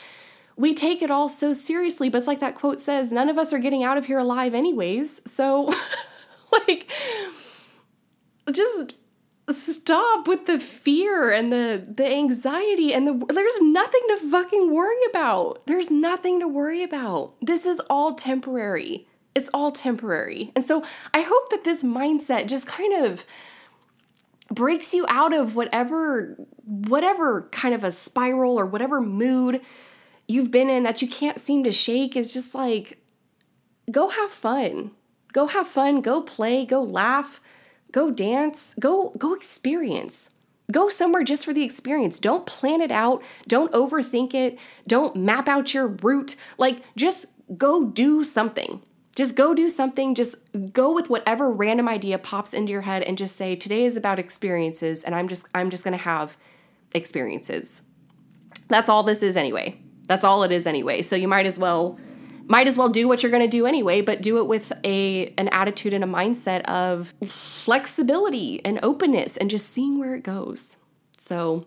we 0.57 0.73
take 0.75 1.03
it 1.03 1.11
all 1.11 1.29
so 1.29 1.53
seriously, 1.53 2.09
but 2.09 2.19
it's 2.19 2.27
like 2.27 2.41
that 2.41 2.55
quote 2.55 2.81
says, 2.81 3.13
none 3.13 3.29
of 3.29 3.39
us 3.39 3.53
are 3.53 3.59
getting 3.59 3.85
out 3.85 3.99
of 3.99 4.07
here 4.07 4.19
alive 4.19 4.55
anyways. 4.55 5.21
So 5.31 5.73
like 6.53 6.91
just 8.51 8.97
stop 9.53 10.27
with 10.27 10.47
the 10.47 10.59
fear 10.59 11.31
and 11.31 11.53
the 11.53 11.85
the 11.95 12.07
anxiety 12.07 12.93
and 12.93 13.07
the 13.07 13.33
there's 13.33 13.61
nothing 13.61 14.03
to 14.09 14.17
fucking 14.31 14.73
worry 14.73 14.97
about. 15.09 15.63
There's 15.67 15.91
nothing 15.91 16.41
to 16.41 16.49
worry 16.49 16.83
about. 16.83 17.35
This 17.41 17.65
is 17.65 17.81
all 17.89 18.15
temporary. 18.15 19.07
It's 19.35 19.51
all 19.53 19.71
temporary. 19.71 20.51
And 20.55 20.65
so 20.65 20.85
I 21.15 21.21
hope 21.21 21.51
that 21.51 21.65
this 21.65 21.83
mindset 21.85 22.49
just 22.49 22.67
kind 22.67 23.05
of 23.05 23.25
breaks 24.51 24.95
you 24.95 25.05
out 25.09 25.33
of 25.33 25.55
whatever 25.55 26.37
whatever 26.65 27.43
kind 27.53 27.75
of 27.75 27.85
a 27.85 27.91
spiral 27.91 28.59
or 28.59 28.67
whatever 28.67 29.01
mood 29.01 29.61
you've 30.27 30.51
been 30.51 30.71
in 30.71 30.83
that 30.83 31.03
you 31.03 31.09
can't 31.09 31.39
seem 31.39 31.63
to 31.65 31.71
shake 31.71 32.17
is 32.17 32.33
just 32.33 32.55
like 32.55 32.99
go 33.91 34.09
have 34.09 34.31
fun. 34.31 34.91
Go 35.33 35.47
have 35.49 35.67
fun, 35.67 36.01
go 36.01 36.23
play, 36.23 36.65
go 36.65 36.83
laugh 36.83 37.41
go 37.93 38.11
dance, 38.11 38.75
go 38.81 39.11
go 39.19 39.35
experience. 39.35 40.31
Go 40.73 40.89
somewhere 40.89 41.23
just 41.23 41.45
for 41.45 41.53
the 41.53 41.63
experience. 41.63 42.19
Don't 42.19 42.45
plan 42.45 42.81
it 42.81 42.91
out. 42.91 43.23
Don't 43.47 43.73
overthink 43.73 44.35
it. 44.35 44.59
Don't 44.87 45.15
map 45.15 45.47
out 45.47 45.73
your 45.73 45.87
route. 45.87 46.35
Like 46.59 46.83
just 46.97 47.27
go 47.57 47.85
do 47.85 48.25
something. 48.25 48.83
Just 49.15 49.37
go 49.37 49.55
do 49.55 49.69
something. 49.69 50.15
Just 50.15 50.37
go 50.73 50.93
with 50.93 51.09
whatever 51.09 51.51
random 51.51 51.89
idea 51.89 52.19
pops 52.19 52.53
into 52.53 52.73
your 52.73 52.83
head 52.83 53.03
and 53.03 53.17
just 53.17 53.37
say 53.37 53.55
today 53.55 53.85
is 53.85 53.97
about 53.97 54.19
experiences 54.19 55.05
and 55.05 55.15
I'm 55.15 55.29
just 55.29 55.47
I'm 55.55 55.71
just 55.71 55.85
going 55.85 55.97
to 55.97 56.03
have 56.05 56.37
experiences. 56.95 57.83
That's 58.69 58.89
all 58.89 59.05
this 59.05 59.23
is 59.23 59.37
anyway. 59.37 59.81
That's 60.09 60.25
all 60.25 60.43
it 60.43 60.53
is 60.53 60.67
anyway. 60.67 61.03
So 61.03 61.17
you 61.17 61.29
might 61.29 61.47
as 61.47 61.59
well 61.59 61.99
might 62.49 62.67
as 62.67 62.79
well 62.79 62.89
do 62.89 63.09
what 63.09 63.23
you're 63.23 63.31
going 63.33 63.43
to 63.43 63.49
do 63.49 63.67
anyway, 63.67 64.01
but 64.01 64.23
do 64.23 64.39
it 64.39 64.47
with 64.47 64.73
a 64.85 65.33
an 65.37 65.49
attitude 65.49 65.93
and 65.93 66.05
a 66.05 66.07
mindset 66.07 66.63
of 66.63 67.15
flexibility 67.25 68.65
and 68.65 68.79
openness 68.83 69.37
and 69.37 69.51
just 69.51 69.69
seeing 69.69 69.99
where 69.99 70.15
it 70.15 70.23
goes. 70.23 70.77
So 71.19 71.67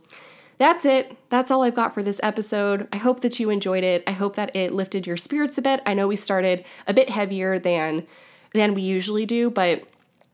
that's 0.57 0.85
it. 0.85 1.17
That's 1.29 1.51
all 1.51 1.63
I've 1.63 1.75
got 1.75 1.93
for 1.93 2.03
this 2.03 2.19
episode. 2.23 2.87
I 2.91 2.97
hope 2.97 3.21
that 3.21 3.39
you 3.39 3.49
enjoyed 3.49 3.83
it. 3.83 4.03
I 4.07 4.11
hope 4.11 4.35
that 4.35 4.55
it 4.55 4.73
lifted 4.73 5.07
your 5.07 5.17
spirits 5.17 5.57
a 5.57 5.61
bit. 5.61 5.81
I 5.85 5.93
know 5.93 6.07
we 6.07 6.15
started 6.15 6.65
a 6.87 6.93
bit 6.93 7.09
heavier 7.09 7.59
than 7.59 8.07
than 8.53 8.73
we 8.73 8.81
usually 8.81 9.25
do, 9.25 9.49
but 9.49 9.83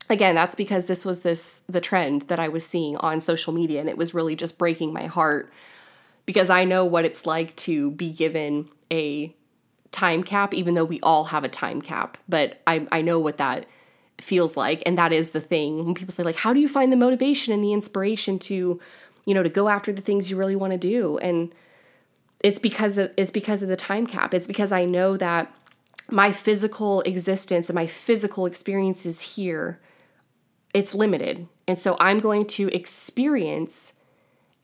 again, 0.08 0.34
that's 0.34 0.54
because 0.54 0.86
this 0.86 1.04
was 1.04 1.22
this 1.22 1.62
the 1.68 1.80
trend 1.80 2.22
that 2.22 2.40
I 2.40 2.48
was 2.48 2.66
seeing 2.66 2.96
on 2.98 3.20
social 3.20 3.52
media 3.52 3.80
and 3.80 3.88
it 3.88 3.98
was 3.98 4.14
really 4.14 4.34
just 4.34 4.58
breaking 4.58 4.92
my 4.92 5.06
heart 5.06 5.52
because 6.24 6.50
I 6.50 6.64
know 6.64 6.84
what 6.84 7.04
it's 7.04 7.26
like 7.26 7.54
to 7.56 7.92
be 7.92 8.10
given 8.10 8.68
a 8.90 9.35
time 9.96 10.22
cap, 10.22 10.52
even 10.52 10.74
though 10.74 10.84
we 10.84 11.00
all 11.00 11.24
have 11.24 11.42
a 11.42 11.48
time 11.48 11.80
cap. 11.80 12.18
But 12.28 12.60
I, 12.66 12.86
I 12.92 13.00
know 13.00 13.18
what 13.18 13.38
that 13.38 13.64
feels 14.18 14.56
like. 14.56 14.82
And 14.84 14.98
that 14.98 15.10
is 15.10 15.30
the 15.30 15.40
thing. 15.40 15.86
When 15.86 15.94
people 15.94 16.12
say, 16.12 16.22
like, 16.22 16.36
how 16.36 16.52
do 16.52 16.60
you 16.60 16.68
find 16.68 16.92
the 16.92 16.96
motivation 16.96 17.54
and 17.54 17.64
the 17.64 17.72
inspiration 17.72 18.38
to, 18.40 18.78
you 19.24 19.34
know, 19.34 19.42
to 19.42 19.48
go 19.48 19.70
after 19.70 19.94
the 19.94 20.02
things 20.02 20.30
you 20.30 20.36
really 20.36 20.54
want 20.54 20.72
to 20.72 20.78
do? 20.78 21.16
And 21.18 21.54
it's 22.44 22.58
because 22.58 22.98
of 22.98 23.14
it's 23.16 23.30
because 23.30 23.62
of 23.62 23.70
the 23.70 23.76
time 23.76 24.06
cap. 24.06 24.34
It's 24.34 24.46
because 24.46 24.70
I 24.70 24.84
know 24.84 25.16
that 25.16 25.50
my 26.10 26.30
physical 26.30 27.00
existence 27.02 27.70
and 27.70 27.74
my 27.74 27.86
physical 27.86 28.44
experiences 28.44 29.34
here, 29.36 29.80
it's 30.74 30.94
limited. 30.94 31.48
And 31.66 31.78
so 31.78 31.96
I'm 31.98 32.18
going 32.18 32.46
to 32.48 32.68
experience 32.68 33.94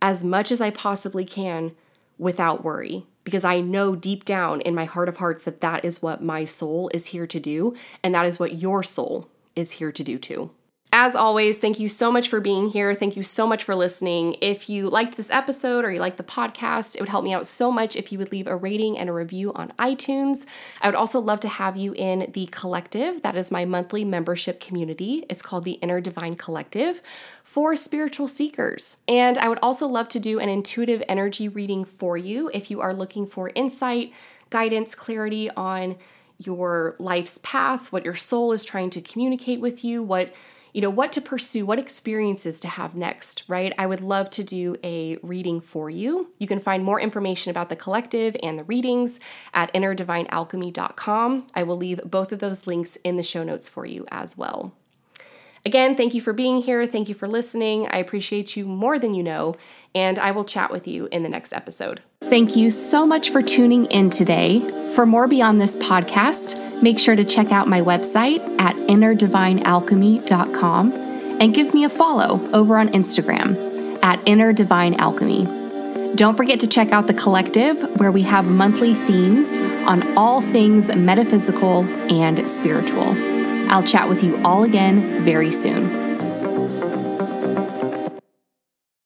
as 0.02 0.22
much 0.22 0.52
as 0.52 0.60
I 0.60 0.70
possibly 0.70 1.24
can 1.24 1.72
without 2.18 2.62
worry 2.62 3.06
because 3.24 3.44
I 3.44 3.60
know 3.60 3.94
deep 3.94 4.24
down 4.24 4.60
in 4.60 4.74
my 4.74 4.84
heart 4.84 5.08
of 5.08 5.18
hearts 5.18 5.44
that 5.44 5.60
that 5.60 5.84
is 5.84 6.02
what 6.02 6.22
my 6.22 6.44
soul 6.44 6.90
is 6.92 7.06
here 7.06 7.26
to 7.26 7.40
do, 7.40 7.74
and 8.02 8.14
that 8.14 8.26
is 8.26 8.38
what 8.38 8.58
your 8.58 8.82
soul 8.82 9.28
is 9.54 9.72
here 9.72 9.92
to 9.92 10.04
do 10.04 10.18
too. 10.18 10.50
As 10.94 11.14
always, 11.16 11.56
thank 11.56 11.80
you 11.80 11.88
so 11.88 12.12
much 12.12 12.28
for 12.28 12.38
being 12.38 12.68
here. 12.68 12.94
Thank 12.94 13.16
you 13.16 13.22
so 13.22 13.46
much 13.46 13.64
for 13.64 13.74
listening. 13.74 14.36
If 14.42 14.68
you 14.68 14.90
liked 14.90 15.16
this 15.16 15.30
episode 15.30 15.86
or 15.86 15.90
you 15.90 15.98
liked 15.98 16.18
the 16.18 16.22
podcast, 16.22 16.94
it 16.94 17.00
would 17.00 17.08
help 17.08 17.24
me 17.24 17.32
out 17.32 17.46
so 17.46 17.72
much 17.72 17.96
if 17.96 18.12
you 18.12 18.18
would 18.18 18.30
leave 18.30 18.46
a 18.46 18.54
rating 18.54 18.98
and 18.98 19.08
a 19.08 19.12
review 19.14 19.54
on 19.54 19.72
iTunes. 19.78 20.44
I 20.82 20.88
would 20.88 20.94
also 20.94 21.18
love 21.18 21.40
to 21.40 21.48
have 21.48 21.78
you 21.78 21.94
in 21.94 22.30
the 22.34 22.46
collective. 22.52 23.22
That 23.22 23.36
is 23.36 23.50
my 23.50 23.64
monthly 23.64 24.04
membership 24.04 24.60
community. 24.60 25.24
It's 25.30 25.40
called 25.40 25.64
the 25.64 25.78
Inner 25.80 26.02
Divine 26.02 26.34
Collective 26.34 27.00
for 27.42 27.74
spiritual 27.74 28.28
seekers. 28.28 28.98
And 29.08 29.38
I 29.38 29.48
would 29.48 29.60
also 29.62 29.86
love 29.86 30.10
to 30.10 30.20
do 30.20 30.38
an 30.38 30.50
intuitive 30.50 31.02
energy 31.08 31.48
reading 31.48 31.86
for 31.86 32.18
you 32.18 32.50
if 32.52 32.70
you 32.70 32.82
are 32.82 32.92
looking 32.92 33.26
for 33.26 33.50
insight, 33.54 34.12
guidance, 34.50 34.94
clarity 34.94 35.48
on 35.52 35.96
your 36.36 36.96
life's 36.98 37.38
path, 37.38 37.92
what 37.92 38.04
your 38.04 38.14
soul 38.14 38.52
is 38.52 38.62
trying 38.62 38.90
to 38.90 39.00
communicate 39.00 39.58
with 39.58 39.82
you, 39.82 40.02
what 40.02 40.34
you 40.72 40.80
know, 40.80 40.90
what 40.90 41.12
to 41.12 41.20
pursue, 41.20 41.66
what 41.66 41.78
experiences 41.78 42.58
to 42.60 42.68
have 42.68 42.94
next, 42.94 43.44
right? 43.46 43.74
I 43.76 43.86
would 43.86 44.00
love 44.00 44.30
to 44.30 44.42
do 44.42 44.76
a 44.82 45.16
reading 45.22 45.60
for 45.60 45.90
you. 45.90 46.32
You 46.38 46.46
can 46.46 46.58
find 46.58 46.82
more 46.82 47.00
information 47.00 47.50
about 47.50 47.68
the 47.68 47.76
collective 47.76 48.36
and 48.42 48.58
the 48.58 48.64
readings 48.64 49.20
at 49.52 49.72
innerdivinealchemy.com. 49.74 51.46
I 51.54 51.62
will 51.62 51.76
leave 51.76 52.00
both 52.04 52.32
of 52.32 52.38
those 52.38 52.66
links 52.66 52.96
in 53.04 53.16
the 53.16 53.22
show 53.22 53.44
notes 53.44 53.68
for 53.68 53.84
you 53.84 54.06
as 54.10 54.36
well. 54.38 54.72
Again, 55.64 55.94
thank 55.94 56.14
you 56.14 56.20
for 56.20 56.32
being 56.32 56.62
here. 56.62 56.86
Thank 56.86 57.08
you 57.08 57.14
for 57.14 57.28
listening. 57.28 57.86
I 57.88 57.98
appreciate 57.98 58.56
you 58.56 58.64
more 58.64 58.98
than 58.98 59.14
you 59.14 59.22
know, 59.22 59.56
and 59.94 60.18
I 60.18 60.32
will 60.32 60.44
chat 60.44 60.72
with 60.72 60.88
you 60.88 61.08
in 61.12 61.22
the 61.22 61.28
next 61.28 61.52
episode. 61.52 62.02
Thank 62.32 62.56
you 62.56 62.70
so 62.70 63.04
much 63.04 63.28
for 63.28 63.42
tuning 63.42 63.84
in 63.90 64.08
today. 64.08 64.60
For 64.94 65.04
more 65.04 65.28
beyond 65.28 65.60
this 65.60 65.76
podcast, 65.76 66.82
make 66.82 66.98
sure 66.98 67.14
to 67.14 67.26
check 67.26 67.52
out 67.52 67.68
my 67.68 67.82
website 67.82 68.38
at 68.58 68.74
innerdivinealchemy.com 68.74 70.92
and 71.42 71.54
give 71.54 71.74
me 71.74 71.84
a 71.84 71.90
follow 71.90 72.40
over 72.54 72.78
on 72.78 72.88
Instagram 72.88 74.02
at 74.02 74.26
Inner 74.26 74.54
Divine 74.54 74.94
Alchemy. 74.94 75.44
Don't 76.14 76.34
forget 76.34 76.58
to 76.60 76.66
check 76.66 76.92
out 76.92 77.06
the 77.06 77.12
collective 77.12 78.00
where 78.00 78.10
we 78.10 78.22
have 78.22 78.46
monthly 78.46 78.94
themes 78.94 79.52
on 79.86 80.16
all 80.16 80.40
things 80.40 80.88
metaphysical 80.94 81.84
and 82.10 82.48
spiritual. 82.48 83.14
I'll 83.70 83.82
chat 83.82 84.08
with 84.08 84.24
you 84.24 84.42
all 84.42 84.64
again 84.64 85.22
very 85.22 85.52
soon. 85.52 86.01